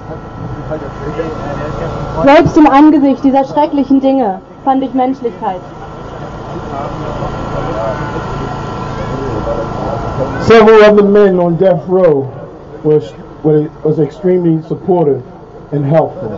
Selbst 2.23 2.57
im 2.57 2.65
Angesicht 2.65 3.23
dieser 3.23 3.45
schrecklichen 3.45 4.01
Dinge 4.01 4.41
fand 4.65 4.83
ich 4.83 4.93
Menschlichkeit. 4.95 5.61
Several 10.41 10.81
of 10.89 10.97
the 10.97 11.03
men 11.03 11.39
on 11.39 11.55
death 11.57 11.87
row 11.87 12.31
was, 12.83 13.13
was 13.43 13.69
was 13.83 13.99
extremely 13.99 14.59
supportive 14.63 15.21
and 15.71 15.85
helpful. 15.85 16.31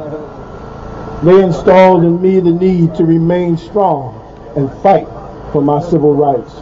They 1.23 1.41
installed 1.41 2.03
in 2.03 2.21
me 2.21 2.41
the 2.41 2.51
need 2.51 2.95
to 2.95 3.05
remain 3.05 3.57
strong 3.57 4.13
and 4.57 4.69
fight 4.83 5.07
for 5.53 5.61
my 5.61 5.79
civil 5.81 6.13
rights, 6.13 6.53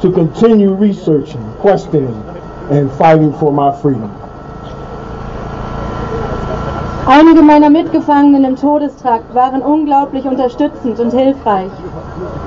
to 0.00 0.12
continue 0.12 0.72
researching, 0.72 1.42
questioning, 1.54 2.22
and 2.70 2.88
fighting 2.92 3.32
for 3.32 3.52
my 3.52 3.72
freedom. 3.80 4.23
Einige 7.06 7.42
meiner 7.42 7.68
Mitgefangenen 7.68 8.44
im 8.44 8.56
Todestrakt 8.56 9.34
waren 9.34 9.60
unglaublich 9.60 10.24
unterstützend 10.24 10.98
und 10.98 11.12
hilfreich. 11.12 11.70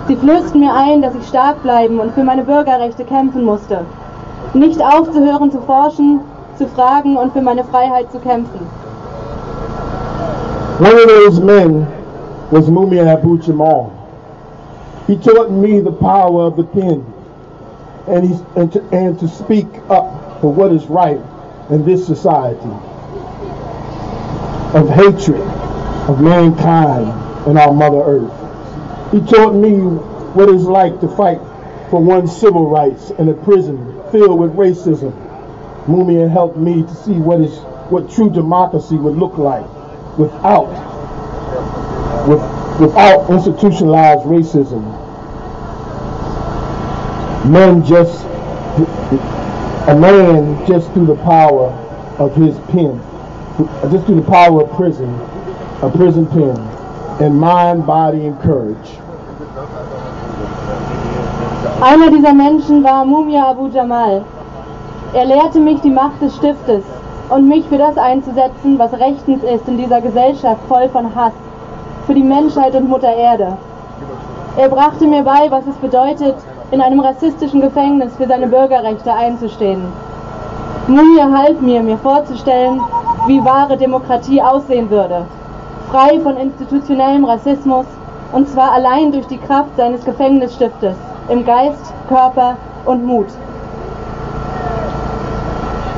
Sie 0.07 0.15
flößten 0.15 0.59
mir 0.59 0.73
ein, 0.73 1.03
dass 1.03 1.13
ich 1.13 1.27
stark 1.27 1.61
bleiben 1.61 1.99
und 1.99 2.11
für 2.13 2.23
meine 2.23 2.43
Bürgerrechte 2.43 3.03
kämpfen 3.03 3.43
musste. 3.43 3.81
Nicht 4.55 4.81
aufzuhören 4.81 5.51
zu 5.51 5.59
forschen, 5.61 6.21
zu 6.57 6.65
fragen 6.69 7.17
und 7.17 7.33
für 7.33 7.41
meine 7.41 7.63
Freiheit 7.65 8.11
zu 8.11 8.17
kämpfen. 8.17 8.59
One 10.79 10.95
of 10.95 11.07
those 11.07 11.39
men 11.39 11.85
was 12.49 12.67
Mumia 12.67 13.05
Abu 13.13 13.37
Jamal. 13.37 13.91
He 15.05 15.17
taught 15.17 15.51
me 15.51 15.81
the 15.81 15.91
power 15.91 16.47
of 16.47 16.55
the 16.55 16.63
pen 16.63 17.05
and, 18.07 18.25
he, 18.25 18.35
and, 18.55 18.73
to, 18.73 18.81
and 18.91 19.19
to 19.19 19.27
speak 19.27 19.67
up 19.89 20.41
for 20.41 20.51
what 20.51 20.71
is 20.71 20.89
right 20.89 21.21
in 21.69 21.85
this 21.85 22.07
society 22.07 22.86
of 24.73 24.89
hatred 24.89 25.41
of 26.09 26.21
mankind 26.21 27.07
and 27.47 27.57
our 27.57 27.73
Mother 27.73 27.97
Earth. 27.97 29.11
He 29.11 29.19
taught 29.21 29.53
me 29.53 29.77
what 29.77 30.49
it's 30.49 30.63
like 30.63 30.99
to 31.01 31.07
fight 31.07 31.39
for 31.89 32.01
one's 32.01 32.35
civil 32.35 32.69
rights 32.69 33.11
in 33.11 33.29
a 33.29 33.33
prison 33.33 33.77
filled 34.11 34.39
with 34.39 34.53
racism. 34.53 35.13
Mumia 35.85 36.29
helped 36.29 36.57
me 36.57 36.83
to 36.83 36.95
see 36.95 37.13
what 37.13 37.39
is 37.41 37.57
what 37.89 38.11
true 38.11 38.29
democracy 38.29 38.97
would 38.97 39.15
look 39.15 39.37
like 39.37 39.65
without 40.17 40.67
with, 42.27 42.41
without 42.81 43.29
institutionalized 43.29 44.25
racism. 44.25 44.83
Men 47.49 47.85
just 47.85 48.25
a 49.87 49.97
man 49.97 50.67
just 50.67 50.91
through 50.91 51.05
the 51.05 51.15
power 51.23 51.69
of 52.19 52.35
his 52.35 52.57
pen, 52.71 52.99
just 53.57 54.05
through 54.05 54.21
the 54.21 54.29
power 54.29 54.61
of 54.63 54.71
prison, 54.75 55.09
a 55.81 55.89
prison 55.89 56.27
pen, 56.27 56.57
and 57.19 57.39
mind, 57.39 57.85
body, 57.85 58.25
and 58.27 58.39
courage. 58.41 58.99
Einer 61.81 62.09
dieser 62.09 62.33
Menschen 62.33 62.83
war 62.83 63.05
Mumia 63.05 63.49
Abu 63.49 63.67
Jamal. 63.67 64.23
Er 65.13 65.25
lehrte 65.25 65.59
mich 65.59 65.79
die 65.81 65.89
Macht 65.89 66.21
des 66.21 66.35
Stiftes 66.35 66.83
und 67.29 67.47
mich 67.47 67.65
für 67.67 67.77
das 67.77 67.97
einzusetzen, 67.97 68.77
was 68.77 68.93
rechtens 68.93 69.43
ist 69.43 69.67
in 69.67 69.77
dieser 69.77 70.01
Gesellschaft 70.01 70.61
voll 70.67 70.89
von 70.89 71.15
Hass, 71.15 71.33
für 72.05 72.13
die 72.13 72.23
Menschheit 72.23 72.75
und 72.75 72.89
Mutter 72.89 73.13
Erde. 73.13 73.57
Er 74.57 74.69
brachte 74.69 75.05
mir 75.05 75.23
bei, 75.23 75.49
was 75.49 75.67
es 75.67 75.75
bedeutet, 75.75 76.35
in 76.71 76.81
einem 76.81 76.99
rassistischen 76.99 77.61
Gefängnis 77.61 78.15
für 78.17 78.27
seine 78.27 78.47
Bürgerrechte 78.47 79.13
einzustehen. 79.13 79.81
Mumia 80.87 81.29
half 81.31 81.59
mir, 81.61 81.81
mir 81.83 81.97
vorzustellen, 81.97 82.81
wie 83.27 83.43
wahre 83.43 83.77
Demokratie 83.77 84.41
aussehen 84.41 84.89
würde, 84.89 85.25
frei 85.91 86.19
von 86.21 86.37
institutionellem 86.37 87.25
Rassismus 87.25 87.85
und 88.31 88.47
zwar 88.49 88.73
allein 88.73 89.11
durch 89.11 89.27
die 89.27 89.37
Kraft 89.37 89.75
seines 89.75 90.03
Gefängnisstiftes 90.05 90.95
im 91.29 91.45
Geist, 91.45 91.93
Körper 92.07 92.55
und 92.85 93.05
Mut. 93.05 93.27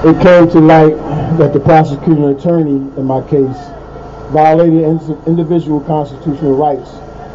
It 0.04 0.20
came 0.22 0.48
to 0.50 0.60
light 0.60 0.96
that 1.38 1.54
the 1.54 1.60
prosecuting 1.60 2.26
attorney 2.26 2.82
in 2.98 3.06
my 3.06 3.22
case 3.22 3.58
violated 4.32 4.84
in- 4.84 5.18
individual 5.26 5.82
constitutional 5.82 6.56
rights 6.56 6.89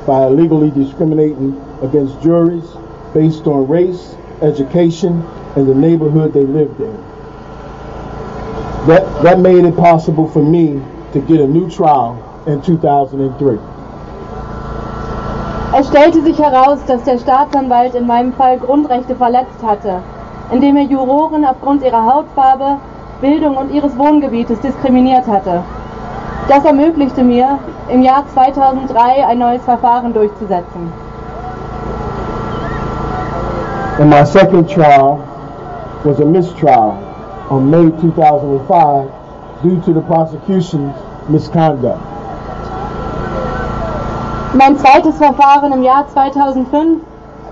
by 0.06 0.26
illegally 0.26 0.70
discriminating 0.70 1.54
against 1.82 2.20
juries 2.22 2.64
based 3.12 3.46
on 3.46 3.68
race, 3.68 4.16
education, 4.42 5.22
and 5.56 5.68
the 5.68 5.74
neighborhood 5.74 6.32
they 6.32 6.44
lived 6.44 6.80
in. 6.80 7.13
That, 8.86 9.22
that 9.22 9.38
made 9.38 9.64
it 9.64 9.76
possible 9.76 10.28
for 10.28 10.42
me 10.42 10.80
to 11.14 11.20
get 11.20 11.40
a 11.40 11.46
new 11.46 11.70
trial 11.70 12.18
in 12.46 12.60
2003. 12.60 13.58
Es 15.76 15.88
stellte 15.88 16.22
sich 16.22 16.38
heraus, 16.38 16.78
dass 16.86 17.02
der 17.04 17.18
Staatsanwalt 17.18 17.94
in 17.94 18.06
meinem 18.06 18.32
Fall 18.34 18.58
Grundrechte 18.58 19.16
verletzt 19.16 19.62
hatte, 19.66 20.02
indem 20.52 20.76
er 20.76 20.84
Juroren 20.84 21.44
aufgrund 21.44 21.82
ihrer 21.82 22.04
Hautfarbe, 22.04 22.76
Bildung 23.20 23.56
und 23.56 23.72
ihres 23.72 23.96
Wohngebietes 23.96 24.60
diskriminiert 24.60 25.26
hatte. 25.26 25.62
Das 26.48 26.64
ermöglichte 26.64 27.24
mir, 27.24 27.58
im 27.88 28.02
Jahr 28.02 28.24
2003 28.34 29.26
ein 29.26 29.38
neues 29.38 29.62
Verfahren 29.64 30.12
durchzusetzen. 30.12 30.92
And 33.98 34.10
my 34.10 34.24
second 34.24 34.68
trial 34.68 35.20
was 36.04 36.20
a 36.20 36.24
mistrial 36.24 36.98
on 37.50 37.70
May 37.70 37.90
2005 38.00 39.62
due 39.62 39.80
to 39.82 39.92
the 39.92 40.00
prosecution's 40.02 40.94
misconduct. 41.28 42.00
Mein 44.54 44.78
zweites 44.78 45.16
Verfahren 45.18 45.72
im 45.72 45.82
Jahr 45.82 46.06
2005 46.08 47.00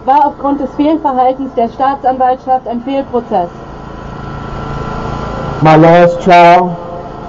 war 0.05 0.27
aufgrund 0.27 0.61
des 0.61 0.71
Fehlverhaltens 0.75 1.53
der 1.55 1.69
Staatsanwaltschaft 1.69 2.67
ein 2.69 2.81
Fehlprozess. 2.83 3.51
My 5.63 5.77
last 5.77 6.21
trial, 6.23 6.77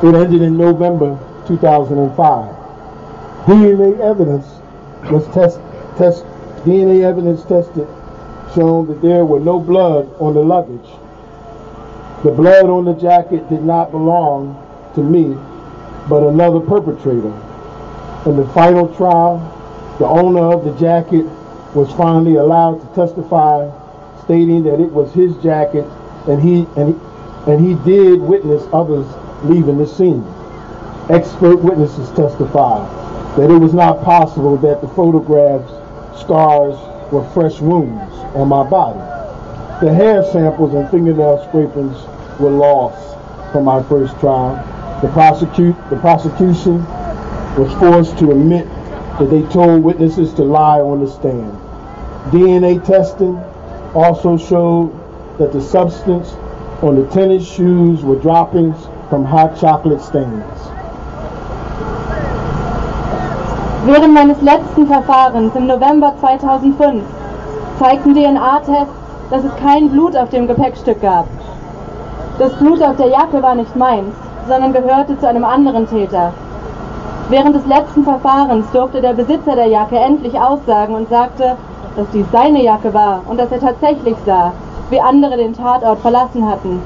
it 0.01 0.15
ended 0.15 0.41
in 0.41 0.57
November 0.57 1.17
2005. 1.47 2.49
DNA 3.45 3.99
evidence 4.01 4.45
was 5.11 5.27
test, 5.33 5.59
test 5.97 6.25
DNA 6.65 7.03
evidence 7.03 7.43
tested 7.43 7.87
showed 8.55 8.87
that 8.87 9.01
there 9.01 9.25
were 9.25 9.39
no 9.39 9.59
blood 9.59 10.07
on 10.19 10.33
the 10.33 10.39
luggage. 10.39 10.89
The 12.23 12.31
blood 12.31 12.69
on 12.69 12.85
the 12.85 12.93
jacket 12.93 13.49
did 13.49 13.63
not 13.63 13.91
belong 13.91 14.55
to 14.95 15.03
me, 15.03 15.37
but 16.07 16.23
another 16.23 16.61
perpetrator. 16.61 17.33
In 18.25 18.37
the 18.37 18.47
final 18.53 18.87
trial, 18.95 19.39
the 19.99 20.05
owner 20.05 20.53
of 20.53 20.63
the 20.63 20.71
jacket 20.79 21.25
was 21.75 21.91
finally 21.93 22.35
allowed 22.35 22.79
to 22.79 22.95
testify, 22.95 23.69
stating 24.23 24.63
that 24.63 24.79
it 24.79 24.89
was 24.91 25.11
his 25.13 25.35
jacket 25.43 25.85
and 26.27 26.41
he 26.41 26.65
and 26.77 26.95
he, 26.95 27.51
and 27.51 27.59
he 27.59 27.73
did 27.83 28.21
witness 28.21 28.63
others 28.71 29.05
leaving 29.43 29.77
the 29.77 29.85
scene. 29.85 30.25
expert 31.09 31.57
witnesses 31.57 32.09
testified 32.11 32.87
that 33.35 33.51
it 33.51 33.57
was 33.57 33.73
not 33.73 34.01
possible 34.03 34.55
that 34.55 34.79
the 34.79 34.87
photographs 34.87 35.73
scars 36.21 36.75
were 37.11 37.27
fresh 37.31 37.59
wounds 37.59 38.13
on 38.35 38.47
my 38.47 38.63
body. 38.63 39.12
The 39.83 39.93
hair 39.93 40.23
samples 40.23 40.73
and 40.75 40.89
fingernail 40.89 41.45
scrapings 41.49 41.97
were 42.39 42.49
lost 42.49 43.17
from 43.51 43.65
my 43.65 43.83
first 43.83 44.17
trial. 44.17 44.55
The 45.01 45.09
prosecute 45.09 45.75
the 45.89 45.97
prosecution 45.97 46.77
was 47.57 47.69
forced 47.79 48.17
to 48.19 48.31
admit 48.31 48.65
that 49.19 49.29
they 49.29 49.41
told 49.51 49.83
witnesses 49.83 50.33
to 50.35 50.43
lie 50.45 50.79
on 50.79 51.01
the 51.03 51.11
stand. 51.11 51.51
DNA 52.31 52.81
testing 52.85 53.35
also 53.93 54.37
showed 54.37 54.93
that 55.37 55.51
the 55.51 55.59
substance 55.61 56.31
on 56.81 56.95
the 56.95 57.05
tennis 57.09 57.45
shoes 57.45 58.03
were 58.03 58.15
droppings 58.15 58.77
from 59.09 59.25
hot 59.25 59.59
chocolate 59.59 59.99
stains. 59.99 60.59
Während 63.85 64.13
meines 64.13 64.41
letzten 64.41 64.87
Verfahrens 64.87 65.53
im 65.57 65.67
November 65.67 66.15
2005 66.21 67.03
zeigten 67.79 68.13
DNA-Tests, 68.13 69.02
dass 69.33 69.43
es 69.43 69.55
kein 69.55 69.89
Blut 69.89 70.15
auf 70.15 70.29
dem 70.29 70.47
Gepäckstück 70.47 71.01
gab. 71.01 71.25
Das 72.37 72.53
Blut 72.59 72.83
auf 72.83 72.97
der 72.97 73.07
Jacke 73.07 73.41
war 73.41 73.55
nicht 73.55 73.75
meins, 73.75 74.13
sondern 74.47 74.73
gehörte 74.73 75.17
zu 75.17 75.27
einem 75.27 75.43
anderen 75.43 75.89
Täter. 75.89 76.31
Während 77.29 77.55
des 77.55 77.65
letzten 77.65 78.03
Verfahrens 78.03 78.69
durfte 78.71 79.01
der 79.01 79.13
Besitzer 79.13 79.55
der 79.55 79.65
Jacke 79.65 79.97
endlich 79.97 80.39
aussagen 80.39 80.93
und 80.93 81.09
sagte, 81.09 81.55
dass 81.95 82.07
dies 82.13 82.27
seine 82.31 82.63
Jacke 82.63 82.93
war 82.93 83.23
und 83.27 83.39
dass 83.39 83.51
er 83.51 83.59
tatsächlich 83.59 84.15
sah, 84.23 84.51
wie 84.91 85.01
andere 85.01 85.35
den 85.35 85.53
Tatort 85.53 85.97
verlassen 86.01 86.47
hatten. 86.47 86.79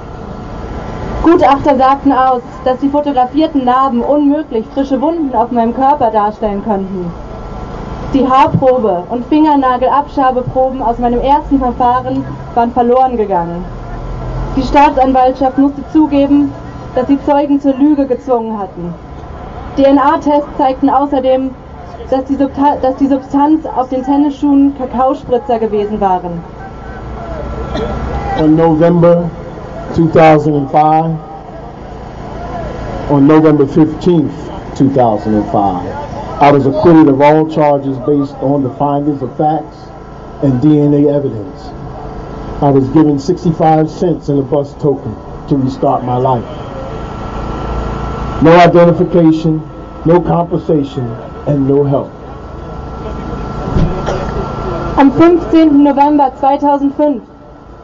Gutachter 1.24 1.76
sagten 1.76 2.14
aus, 2.14 2.42
dass 2.64 2.80
die 2.80 2.88
fotografierten 2.88 3.66
Narben 3.66 4.00
unmöglich 4.00 4.66
frische 4.74 5.02
Wunden 5.02 5.36
auf 5.36 5.52
meinem 5.52 5.76
Körper 5.76 6.12
darstellen 6.12 6.64
könnten. 6.64 7.12
Die 8.14 8.26
Haarprobe 8.26 9.04
und 9.10 9.26
Fingernagelabschabeproben 9.26 10.82
aus 10.82 10.98
meinem 10.98 11.20
ersten 11.20 11.60
Verfahren 11.60 12.24
waren 12.56 12.72
verloren 12.72 13.18
gegangen. 13.18 13.66
Die 14.56 14.64
Staatsanwaltschaft 14.64 15.58
musste 15.58 15.82
zugeben, 15.92 16.54
dass 16.96 17.08
sie 17.08 17.20
Zeugen 17.26 17.60
zur 17.60 17.74
Lüge 17.74 18.08
gezwungen 18.08 18.58
hatten. 18.58 18.94
DNA-Tests 19.76 20.48
zeigten 20.58 20.90
außerdem, 20.90 21.52
dass 22.10 22.24
die, 22.26 22.38
dass 22.38 22.96
die 22.96 23.08
Substanz 23.08 23.66
auf 23.76 23.90
den 23.90 24.04
Tennisschuhen 24.04 24.74
Kakaospritzer 24.78 25.60
gewesen 25.60 26.00
waren. 26.00 26.42
On 28.42 28.56
November 28.56 29.24
2005, 29.94 31.18
on 33.10 33.28
November 33.28 33.66
15th, 33.66 34.30
2005, 34.76 36.07
I 36.40 36.52
was 36.52 36.68
acquitted 36.68 37.08
of 37.08 37.20
all 37.20 37.50
charges 37.50 37.98
based 38.06 38.36
on 38.36 38.62
the 38.62 38.70
findings 38.76 39.24
of 39.24 39.36
facts 39.38 39.78
and 40.44 40.62
DNA 40.62 41.12
evidence. 41.12 41.64
I 42.62 42.70
was 42.70 42.88
given 42.90 43.18
65 43.18 43.90
cents 43.90 44.30
and 44.30 44.38
a 44.38 44.44
bus 44.44 44.74
token 44.76 45.16
to 45.48 45.58
restart 45.58 46.04
my 46.04 46.16
life. 46.18 46.46
No 48.44 48.56
identification, 48.56 49.58
no 50.06 50.22
compensation, 50.22 51.08
and 51.48 51.68
no 51.68 51.84
help. 51.84 52.12
Am 55.00 55.12
15. 55.12 55.84
November 55.84 56.32
2005 56.40 57.22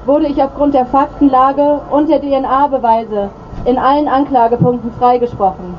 wurde 0.05 0.27
ich 0.27 0.43
aufgrund 0.43 0.75
der 0.75 0.85
Faktenlage 0.85 1.81
und 1.89 2.07
der 2.07 2.19
DNA-Beweise 2.19 3.31
in 3.65 3.79
allen 3.79 4.07
Anklagepunkten 4.07 4.91
freigesprochen. 4.99 5.73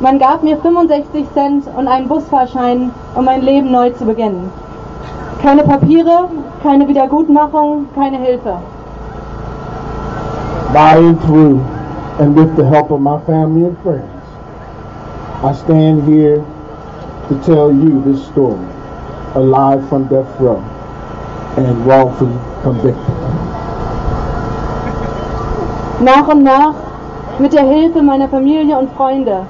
Man 0.00 0.18
gab 0.18 0.42
mir 0.42 0.56
65 0.56 1.26
Cent 1.32 1.64
und 1.76 1.86
einen 1.86 2.08
Busfahrschein, 2.08 2.90
um 3.14 3.24
mein 3.24 3.42
Leben 3.42 3.70
neu 3.70 3.90
zu 3.90 4.04
beginnen. 4.04 4.50
Keine 5.42 5.62
Papiere, 5.62 6.28
keine 6.62 6.88
Wiedergutmachung, 6.88 7.86
keine 7.94 8.18
Hilfe. 8.18 8.56
By 10.72 11.14
through, 11.26 11.60
and 12.18 12.34
with 12.34 12.54
the 12.56 12.64
help 12.64 12.90
of 12.90 13.00
my 13.00 13.18
family 13.26 13.66
and 13.66 13.76
friends, 13.82 14.04
I 15.44 15.52
stand 15.52 16.04
here 16.04 16.42
to 17.28 17.34
tell 17.44 17.72
you 17.72 18.02
this 18.04 18.24
story, 18.26 18.64
alive 19.34 19.86
from 19.88 20.08
death 20.08 20.40
row 20.40 20.62
and 21.56 21.86
wrongfully 21.86 22.38
convicted. 22.62 23.16
Nach 26.00 26.26
und 26.28 26.42
nach, 26.42 26.74
mit 27.38 27.52
der 27.52 27.62
Hilfe 27.62 28.02
meiner 28.02 28.28
Familie 28.28 28.78
und 28.78 28.90
Freunde, 28.92 29.46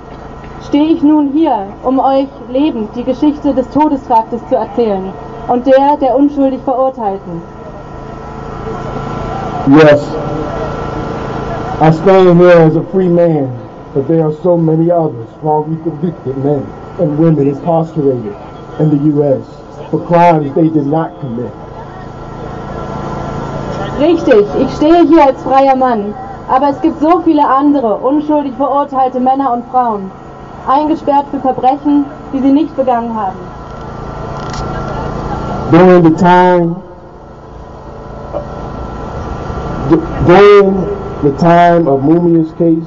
stehe 0.68 0.92
ich 0.92 1.02
nun 1.02 1.30
hier, 1.32 1.66
um 1.82 1.98
euch 1.98 2.28
lebend 2.50 2.90
die 2.94 3.04
Geschichte 3.04 3.54
des 3.54 3.68
Todestraktes 3.70 4.40
zu 4.48 4.56
erzählen 4.56 5.12
und 5.48 5.66
der 5.66 5.96
der 6.00 6.16
unschuldig 6.16 6.60
Verurteilten. 6.64 7.42
Yes, 9.68 10.02
I 11.80 11.90
stand 11.92 12.38
here 12.38 12.66
as 12.66 12.76
a 12.76 12.82
free 12.92 13.08
man, 13.08 13.48
but 13.94 14.06
there 14.08 14.24
are 14.24 14.32
so 14.42 14.56
many 14.56 14.90
others 14.90 15.28
wrongly 15.42 15.76
convicted 15.82 16.36
men 16.38 16.66
and 16.98 17.18
women 17.18 17.48
incarcerated 17.48 18.34
in 18.78 18.90
the 18.90 19.16
U.S. 19.16 19.44
for 19.90 20.00
crimes 20.06 20.52
they 20.54 20.68
did 20.68 20.86
not 20.86 21.10
commit. 21.20 21.52
Richtig, 24.00 24.46
ich 24.60 24.70
stehe 24.74 25.06
hier 25.06 25.26
als 25.26 25.42
freier 25.42 25.76
Mann, 25.76 26.14
aber 26.48 26.70
es 26.70 26.80
gibt 26.80 27.00
so 27.00 27.20
viele 27.20 27.46
andere 27.46 27.96
unschuldig 27.96 28.54
verurteilte 28.56 29.20
Männer 29.20 29.52
und 29.52 29.64
Frauen, 29.66 30.10
eingesperrt 30.66 31.26
für 31.30 31.40
Verbrechen, 31.40 32.04
die 32.32 32.40
sie 32.40 32.52
nicht 32.52 32.76
begangen 32.76 33.14
haben. 33.14 33.38
During 35.70 36.02
the 36.02 36.10
time, 36.10 36.76
during 40.26 40.74
the 41.22 41.32
time 41.38 41.88
of 41.88 42.02
Mumia's 42.02 42.52
case, 42.52 42.86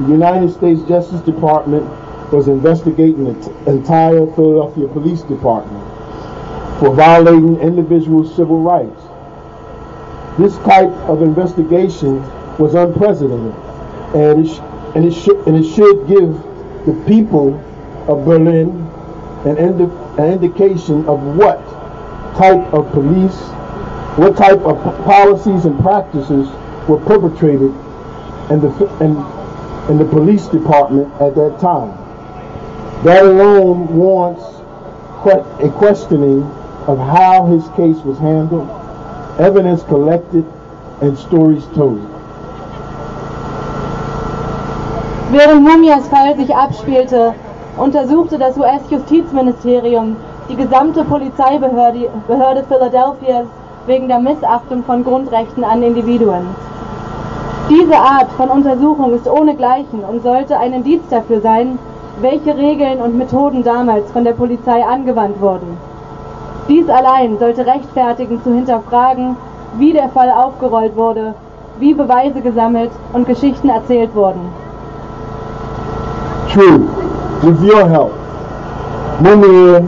the 0.00 0.12
United 0.12 0.50
States 0.50 0.80
Justice 0.88 1.20
Department 1.22 1.84
was 2.32 2.48
investigating 2.48 3.24
the 3.24 3.70
entire 3.70 4.26
Philadelphia 4.34 4.88
Police 4.88 5.22
Department 5.22 5.84
for 6.80 6.94
violating 6.94 7.58
individual 7.60 8.24
civil 8.24 8.62
rights. 8.62 9.02
This 10.38 10.56
type 10.58 10.92
of 11.08 11.22
investigation 11.22 12.22
was 12.58 12.74
unprecedented, 12.74 13.54
and 14.14 14.46
it, 14.46 14.60
and 14.94 15.04
it, 15.04 15.46
and 15.46 15.56
it 15.56 15.64
should 15.64 16.06
give 16.08 16.45
the 16.86 16.94
people 17.06 17.58
of 18.08 18.24
Berlin 18.24 18.86
an, 19.44 19.58
indi- 19.58 19.94
an 20.18 20.32
indication 20.32 21.06
of 21.06 21.22
what 21.36 21.58
type 22.36 22.72
of 22.72 22.90
police, 22.92 23.38
what 24.18 24.36
type 24.36 24.60
of 24.60 24.76
policies 25.04 25.64
and 25.64 25.78
practices 25.80 26.48
were 26.88 26.98
perpetrated 27.00 27.72
in 28.50 28.60
the, 28.60 28.70
in, 29.00 29.16
in 29.90 29.98
the 29.98 30.04
police 30.04 30.46
department 30.46 31.12
at 31.20 31.34
that 31.34 31.58
time. 31.60 31.90
That 33.04 33.24
alone 33.24 33.88
warrants 33.96 34.42
a 35.60 35.70
questioning 35.76 36.42
of 36.86 36.98
how 36.98 37.46
his 37.46 37.64
case 37.76 38.02
was 38.04 38.18
handled, 38.18 38.68
evidence 39.40 39.82
collected, 39.84 40.44
and 41.02 41.18
stories 41.18 41.64
told. 41.74 42.15
Während 45.32 45.64
Mumias 45.64 46.06
Fall 46.06 46.36
sich 46.36 46.54
abspielte, 46.54 47.34
untersuchte 47.76 48.38
das 48.38 48.56
US-Justizministerium 48.56 50.14
die 50.48 50.54
gesamte 50.54 51.02
Polizeibehörde 51.04 52.08
Behörde 52.28 52.62
Philadelphias 52.68 53.46
wegen 53.86 54.06
der 54.06 54.20
Missachtung 54.20 54.84
von 54.84 55.02
Grundrechten 55.02 55.64
an 55.64 55.82
Individuen. 55.82 56.46
Diese 57.68 57.96
Art 57.96 58.30
von 58.36 58.50
Untersuchung 58.50 59.14
ist 59.14 59.28
ohnegleichen 59.28 60.04
und 60.04 60.22
sollte 60.22 60.56
ein 60.58 60.72
Indiz 60.72 61.02
dafür 61.10 61.40
sein, 61.40 61.80
welche 62.20 62.56
Regeln 62.56 63.00
und 63.00 63.18
Methoden 63.18 63.64
damals 63.64 64.08
von 64.12 64.22
der 64.22 64.32
Polizei 64.32 64.84
angewandt 64.84 65.40
wurden. 65.40 65.76
Dies 66.68 66.88
allein 66.88 67.36
sollte 67.40 67.66
rechtfertigen 67.66 68.40
zu 68.44 68.54
hinterfragen, 68.54 69.36
wie 69.76 69.92
der 69.92 70.08
Fall 70.10 70.30
aufgerollt 70.30 70.94
wurde, 70.94 71.34
wie 71.80 71.94
Beweise 71.94 72.40
gesammelt 72.40 72.92
und 73.12 73.26
Geschichten 73.26 73.70
erzählt 73.70 74.14
wurden. 74.14 74.65
True, 76.50 76.78
with 77.42 77.62
your 77.64 77.88
help, 77.88 78.12
Mumia 79.20 79.82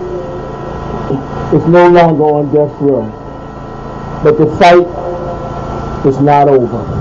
is 1.54 1.66
no 1.66 1.88
longer 1.88 2.24
on 2.24 2.52
death 2.52 2.74
row, 2.80 3.06
but 4.22 4.36
the 4.38 4.46
fight 4.58 4.86
is 6.06 6.18
not 6.20 6.48
over. 6.48 6.98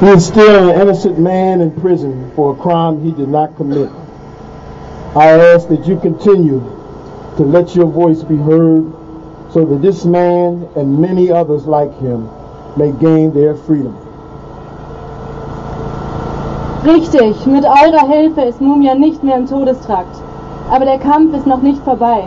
He 0.00 0.06
is 0.06 0.26
still 0.26 0.70
an 0.70 0.80
innocent 0.80 1.18
man 1.18 1.60
in 1.60 1.70
prison 1.80 2.30
for 2.34 2.54
a 2.54 2.56
crime 2.60 3.02
he 3.02 3.12
did 3.12 3.28
not 3.28 3.56
commit. 3.56 3.90
I 5.16 5.30
ask 5.30 5.68
that 5.68 5.86
you 5.86 5.98
continue 6.00 6.60
to 7.36 7.42
let 7.42 7.74
your 7.74 7.86
voice 7.86 8.22
be 8.22 8.36
heard 8.36 8.92
so 9.52 9.64
that 9.64 9.80
this 9.80 10.04
man 10.04 10.68
and 10.76 10.98
many 10.98 11.30
others 11.30 11.66
like 11.66 11.96
him 12.00 12.28
may 12.76 12.90
gain 12.92 13.32
their 13.32 13.54
freedom. 13.54 14.03
Richtig, 16.86 17.46
mit 17.46 17.64
eurer 17.64 18.06
Hilfe 18.08 18.42
ist 18.42 18.60
Mumia 18.60 18.94
nicht 18.94 19.24
mehr 19.24 19.38
im 19.38 19.46
Todestrakt. 19.46 20.20
Aber 20.70 20.84
der 20.84 20.98
Kampf 20.98 21.34
ist 21.34 21.46
noch 21.46 21.62
nicht 21.62 21.82
vorbei. 21.82 22.24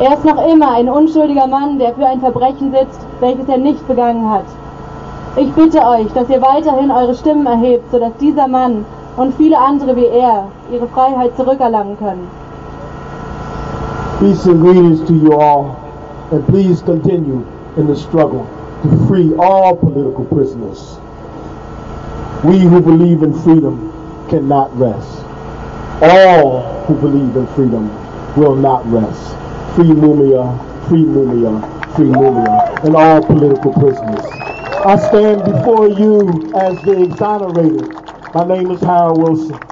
Er 0.00 0.14
ist 0.14 0.24
noch 0.24 0.42
immer 0.50 0.72
ein 0.72 0.88
unschuldiger 0.88 1.46
Mann, 1.46 1.78
der 1.78 1.92
für 1.92 2.06
ein 2.06 2.20
Verbrechen 2.20 2.72
sitzt, 2.72 3.00
welches 3.20 3.46
er 3.48 3.58
nicht 3.58 3.86
begangen 3.86 4.30
hat. 4.30 4.46
Ich 5.36 5.52
bitte 5.52 5.86
euch, 5.86 6.10
dass 6.14 6.30
ihr 6.30 6.40
weiterhin 6.40 6.90
eure 6.90 7.14
Stimmen 7.14 7.46
erhebt, 7.46 7.90
sodass 7.90 8.12
dieser 8.18 8.48
Mann 8.48 8.86
und 9.18 9.34
viele 9.34 9.58
andere 9.58 9.96
wie 9.96 10.06
er 10.06 10.46
ihre 10.72 10.86
Freiheit 10.86 11.36
zurückerlangen 11.36 11.98
können. 11.98 12.26
Peace 14.18 14.46
and 14.46 14.62
greetings 14.62 15.04
to 15.04 15.12
you 15.12 15.32
all, 15.34 15.76
and 16.30 16.46
please 16.46 16.82
continue 16.82 17.42
in 17.76 17.86
the 17.86 17.96
struggle 17.96 18.46
to 18.82 18.88
free 19.06 19.34
all 19.38 19.76
political 19.76 20.24
prisoners. 20.24 20.98
We 22.44 22.58
who 22.58 22.80
believe 22.80 23.22
in 23.22 23.32
freedom 23.44 24.26
cannot 24.28 24.76
rest. 24.76 25.24
All 26.02 26.82
who 26.86 26.96
believe 26.96 27.36
in 27.36 27.46
freedom 27.54 27.86
will 28.36 28.56
not 28.56 28.84
rest. 28.90 29.36
Free 29.76 29.94
Mumia, 29.94 30.58
free 30.88 31.04
Mumia, 31.04 31.62
free 31.94 32.06
Mumia, 32.06 32.84
and 32.84 32.96
all 32.96 33.24
political 33.24 33.72
prisoners. 33.74 34.24
I 34.84 34.96
stand 35.08 35.44
before 35.44 35.88
you 35.88 36.52
as 36.56 36.82
the 36.82 37.04
exonerated. 37.04 37.88
My 38.34 38.44
name 38.44 38.72
is 38.72 38.80
Harold 38.80 39.20
Wilson. 39.20 39.71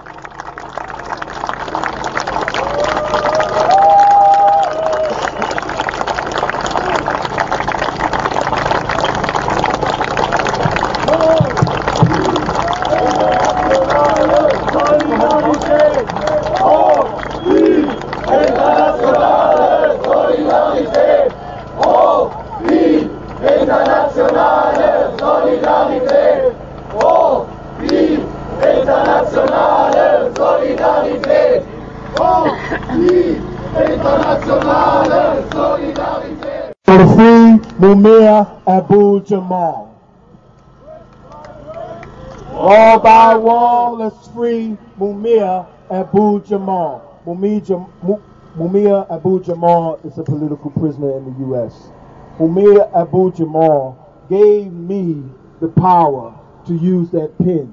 By 43.40 44.11
free 44.35 44.76
Mumia 44.98 45.66
Abu 45.90 46.42
Jamal. 46.42 47.18
Mumia, 47.26 47.64
Jam- 47.66 47.87
Mu- 48.03 48.20
Mumia 48.55 49.11
Abu 49.11 49.42
Jamal 49.42 49.98
is 50.05 50.18
a 50.18 50.22
political 50.22 50.70
prisoner 50.72 51.16
in 51.16 51.24
the 51.24 51.38
U.S. 51.46 51.90
Mumia 52.38 52.94
Abu 52.94 53.33
Jamal 53.33 53.96
gave 54.29 54.70
me 54.70 55.24
the 55.61 55.68
power 55.68 56.35
to 56.66 56.74
use 56.74 57.11
that 57.12 57.37
pen. 57.38 57.72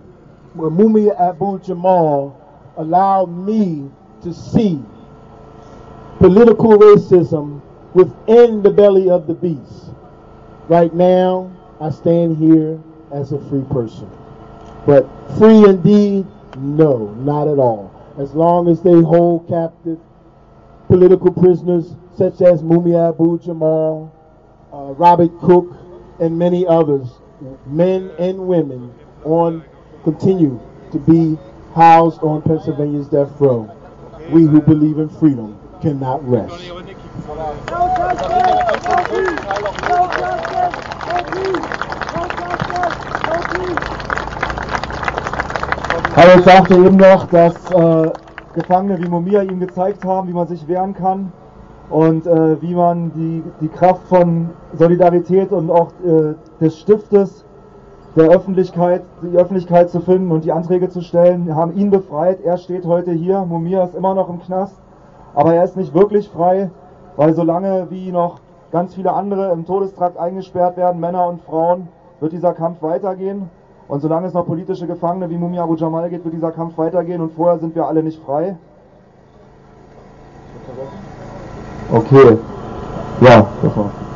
When 0.53 0.71
Mumia 0.71 1.19
Abu 1.19 1.59
Jamal 1.59 2.39
allowed 2.77 3.25
me 3.25 3.91
to 4.21 4.33
see 4.33 4.81
political 6.19 6.77
racism 6.77 7.61
within 7.93 8.61
the 8.63 8.69
belly 8.71 9.09
of 9.09 9.27
the 9.27 9.33
beast. 9.33 9.91
Right 10.69 10.93
now, 10.93 11.51
I 11.81 11.89
stand 11.89 12.37
here 12.37 12.79
as 13.11 13.33
a 13.33 13.39
free 13.49 13.65
person. 13.69 14.09
But 14.87 15.05
free 15.37 15.65
indeed? 15.65 16.25
No, 16.57 17.13
not 17.15 17.49
at 17.49 17.59
all. 17.59 17.93
As 18.17 18.33
long 18.33 18.69
as 18.69 18.81
they 18.81 19.01
hold 19.01 19.47
captive 19.49 19.99
political 20.87 21.31
prisoners 21.31 21.93
such 22.15 22.41
as 22.41 22.63
Mumia 22.63 23.09
Abu 23.09 23.37
Jamal, 23.37 24.11
uh, 24.71 24.93
Robert 24.93 25.37
Cook, 25.41 25.75
and 26.21 26.39
many 26.39 26.65
others, 26.65 27.09
men 27.65 28.09
and 28.17 28.47
women, 28.47 28.93
on 29.25 29.63
continue 30.05 30.57
to 30.93 30.99
be 30.99 31.37
housed 31.75 32.21
on 32.23 32.41
Pennsylvania's 32.41 33.09
death 33.09 33.29
row. 33.41 33.69
We 34.31 34.43
who 34.43 34.61
believe 34.61 34.99
in 34.99 35.09
freedom 35.09 35.59
cannot 35.81 36.27
rest. 36.27 36.63
Harold 46.17 46.45
sagte 46.45 46.73
eben 46.73 46.95
noch, 46.95 47.27
dass 47.27 47.53
äh, 47.69 48.09
Gefangene 48.55 48.97
wie 48.97 49.07
Momia 49.07 49.43
ihm 49.43 49.59
gezeigt 49.59 50.03
haben, 50.03 50.27
wie 50.27 50.33
man 50.33 50.47
sich 50.47 50.67
wehren 50.67 50.95
kann 50.95 51.31
und 51.91 52.25
äh, 52.25 52.59
wie 52.59 52.73
man 52.73 53.11
die, 53.13 53.43
die 53.61 53.67
Kraft 53.67 54.01
von 54.07 54.49
Solidarität 54.73 55.51
und 55.51 55.69
auch 55.69 55.91
äh, 56.03 56.33
des 56.59 56.79
Stiftes 56.79 57.45
der 58.15 58.29
Öffentlichkeit, 58.29 59.03
die 59.21 59.37
Öffentlichkeit 59.37 59.91
zu 59.91 59.99
finden 59.99 60.31
und 60.31 60.43
die 60.43 60.51
Anträge 60.51 60.89
zu 60.89 61.01
stellen, 61.01 61.53
haben 61.53 61.77
ihn 61.77 61.91
befreit. 61.91 62.41
Er 62.43 62.57
steht 62.57 62.87
heute 62.87 63.11
hier. 63.11 63.45
Momia 63.45 63.83
ist 63.83 63.93
immer 63.93 64.15
noch 64.15 64.27
im 64.27 64.41
Knast, 64.41 64.81
aber 65.35 65.53
er 65.53 65.65
ist 65.65 65.77
nicht 65.77 65.93
wirklich 65.93 66.29
frei, 66.29 66.71
weil 67.15 67.35
solange 67.35 67.91
wie 67.91 68.11
noch 68.11 68.39
ganz 68.71 68.95
viele 68.95 69.13
andere 69.13 69.51
im 69.51 69.67
Todestrakt 69.67 70.17
eingesperrt 70.17 70.77
werden, 70.77 70.99
Männer 70.99 71.27
und 71.27 71.41
Frauen, 71.43 71.89
wird 72.19 72.31
dieser 72.31 72.53
Kampf 72.53 72.81
weitergehen. 72.81 73.51
Und 73.87 74.01
solange 74.01 74.27
es 74.27 74.33
noch 74.33 74.45
politische 74.45 74.85
Gefangene 74.85 75.29
wie 75.29 75.37
Mumia 75.37 75.63
Abu 75.63 75.75
Jamal 75.75 76.09
gibt, 76.09 76.25
wird 76.25 76.35
dieser 76.35 76.51
Kampf 76.51 76.77
weitergehen 76.77 77.21
und 77.21 77.33
vorher 77.33 77.59
sind 77.59 77.73
wir 77.73 77.87
alle 77.87 78.03
nicht 78.03 78.21
frei. 78.23 78.57
Okay. 81.91 82.37
Ja, 83.21 83.47
das 83.61 83.77
war's. 83.77 84.06